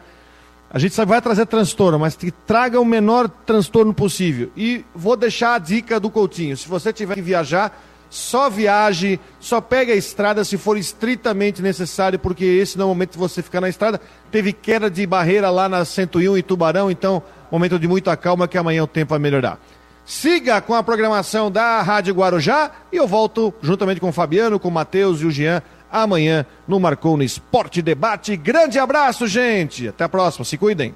[0.74, 4.49] A gente vai trazer transtorno, mas que traga o menor transtorno possível.
[4.55, 7.78] E vou deixar a dica do Coutinho: se você tiver que viajar,
[8.09, 12.89] só viaje, só pegue a estrada se for estritamente necessário, porque esse não é o
[12.89, 13.99] momento de você ficar na estrada.
[14.32, 18.57] Teve queda de barreira lá na 101 em Tubarão, então momento de muita calma que
[18.57, 19.59] amanhã o tempo vai melhorar.
[20.05, 24.69] Siga com a programação da Rádio Guarujá e eu volto juntamente com o Fabiano, com
[24.69, 25.61] o Matheus e o Jean
[25.92, 28.36] amanhã no Marcou no Esporte Debate.
[28.36, 29.88] Grande abraço, gente.
[29.88, 30.46] Até a próxima.
[30.46, 30.89] Se cuidem.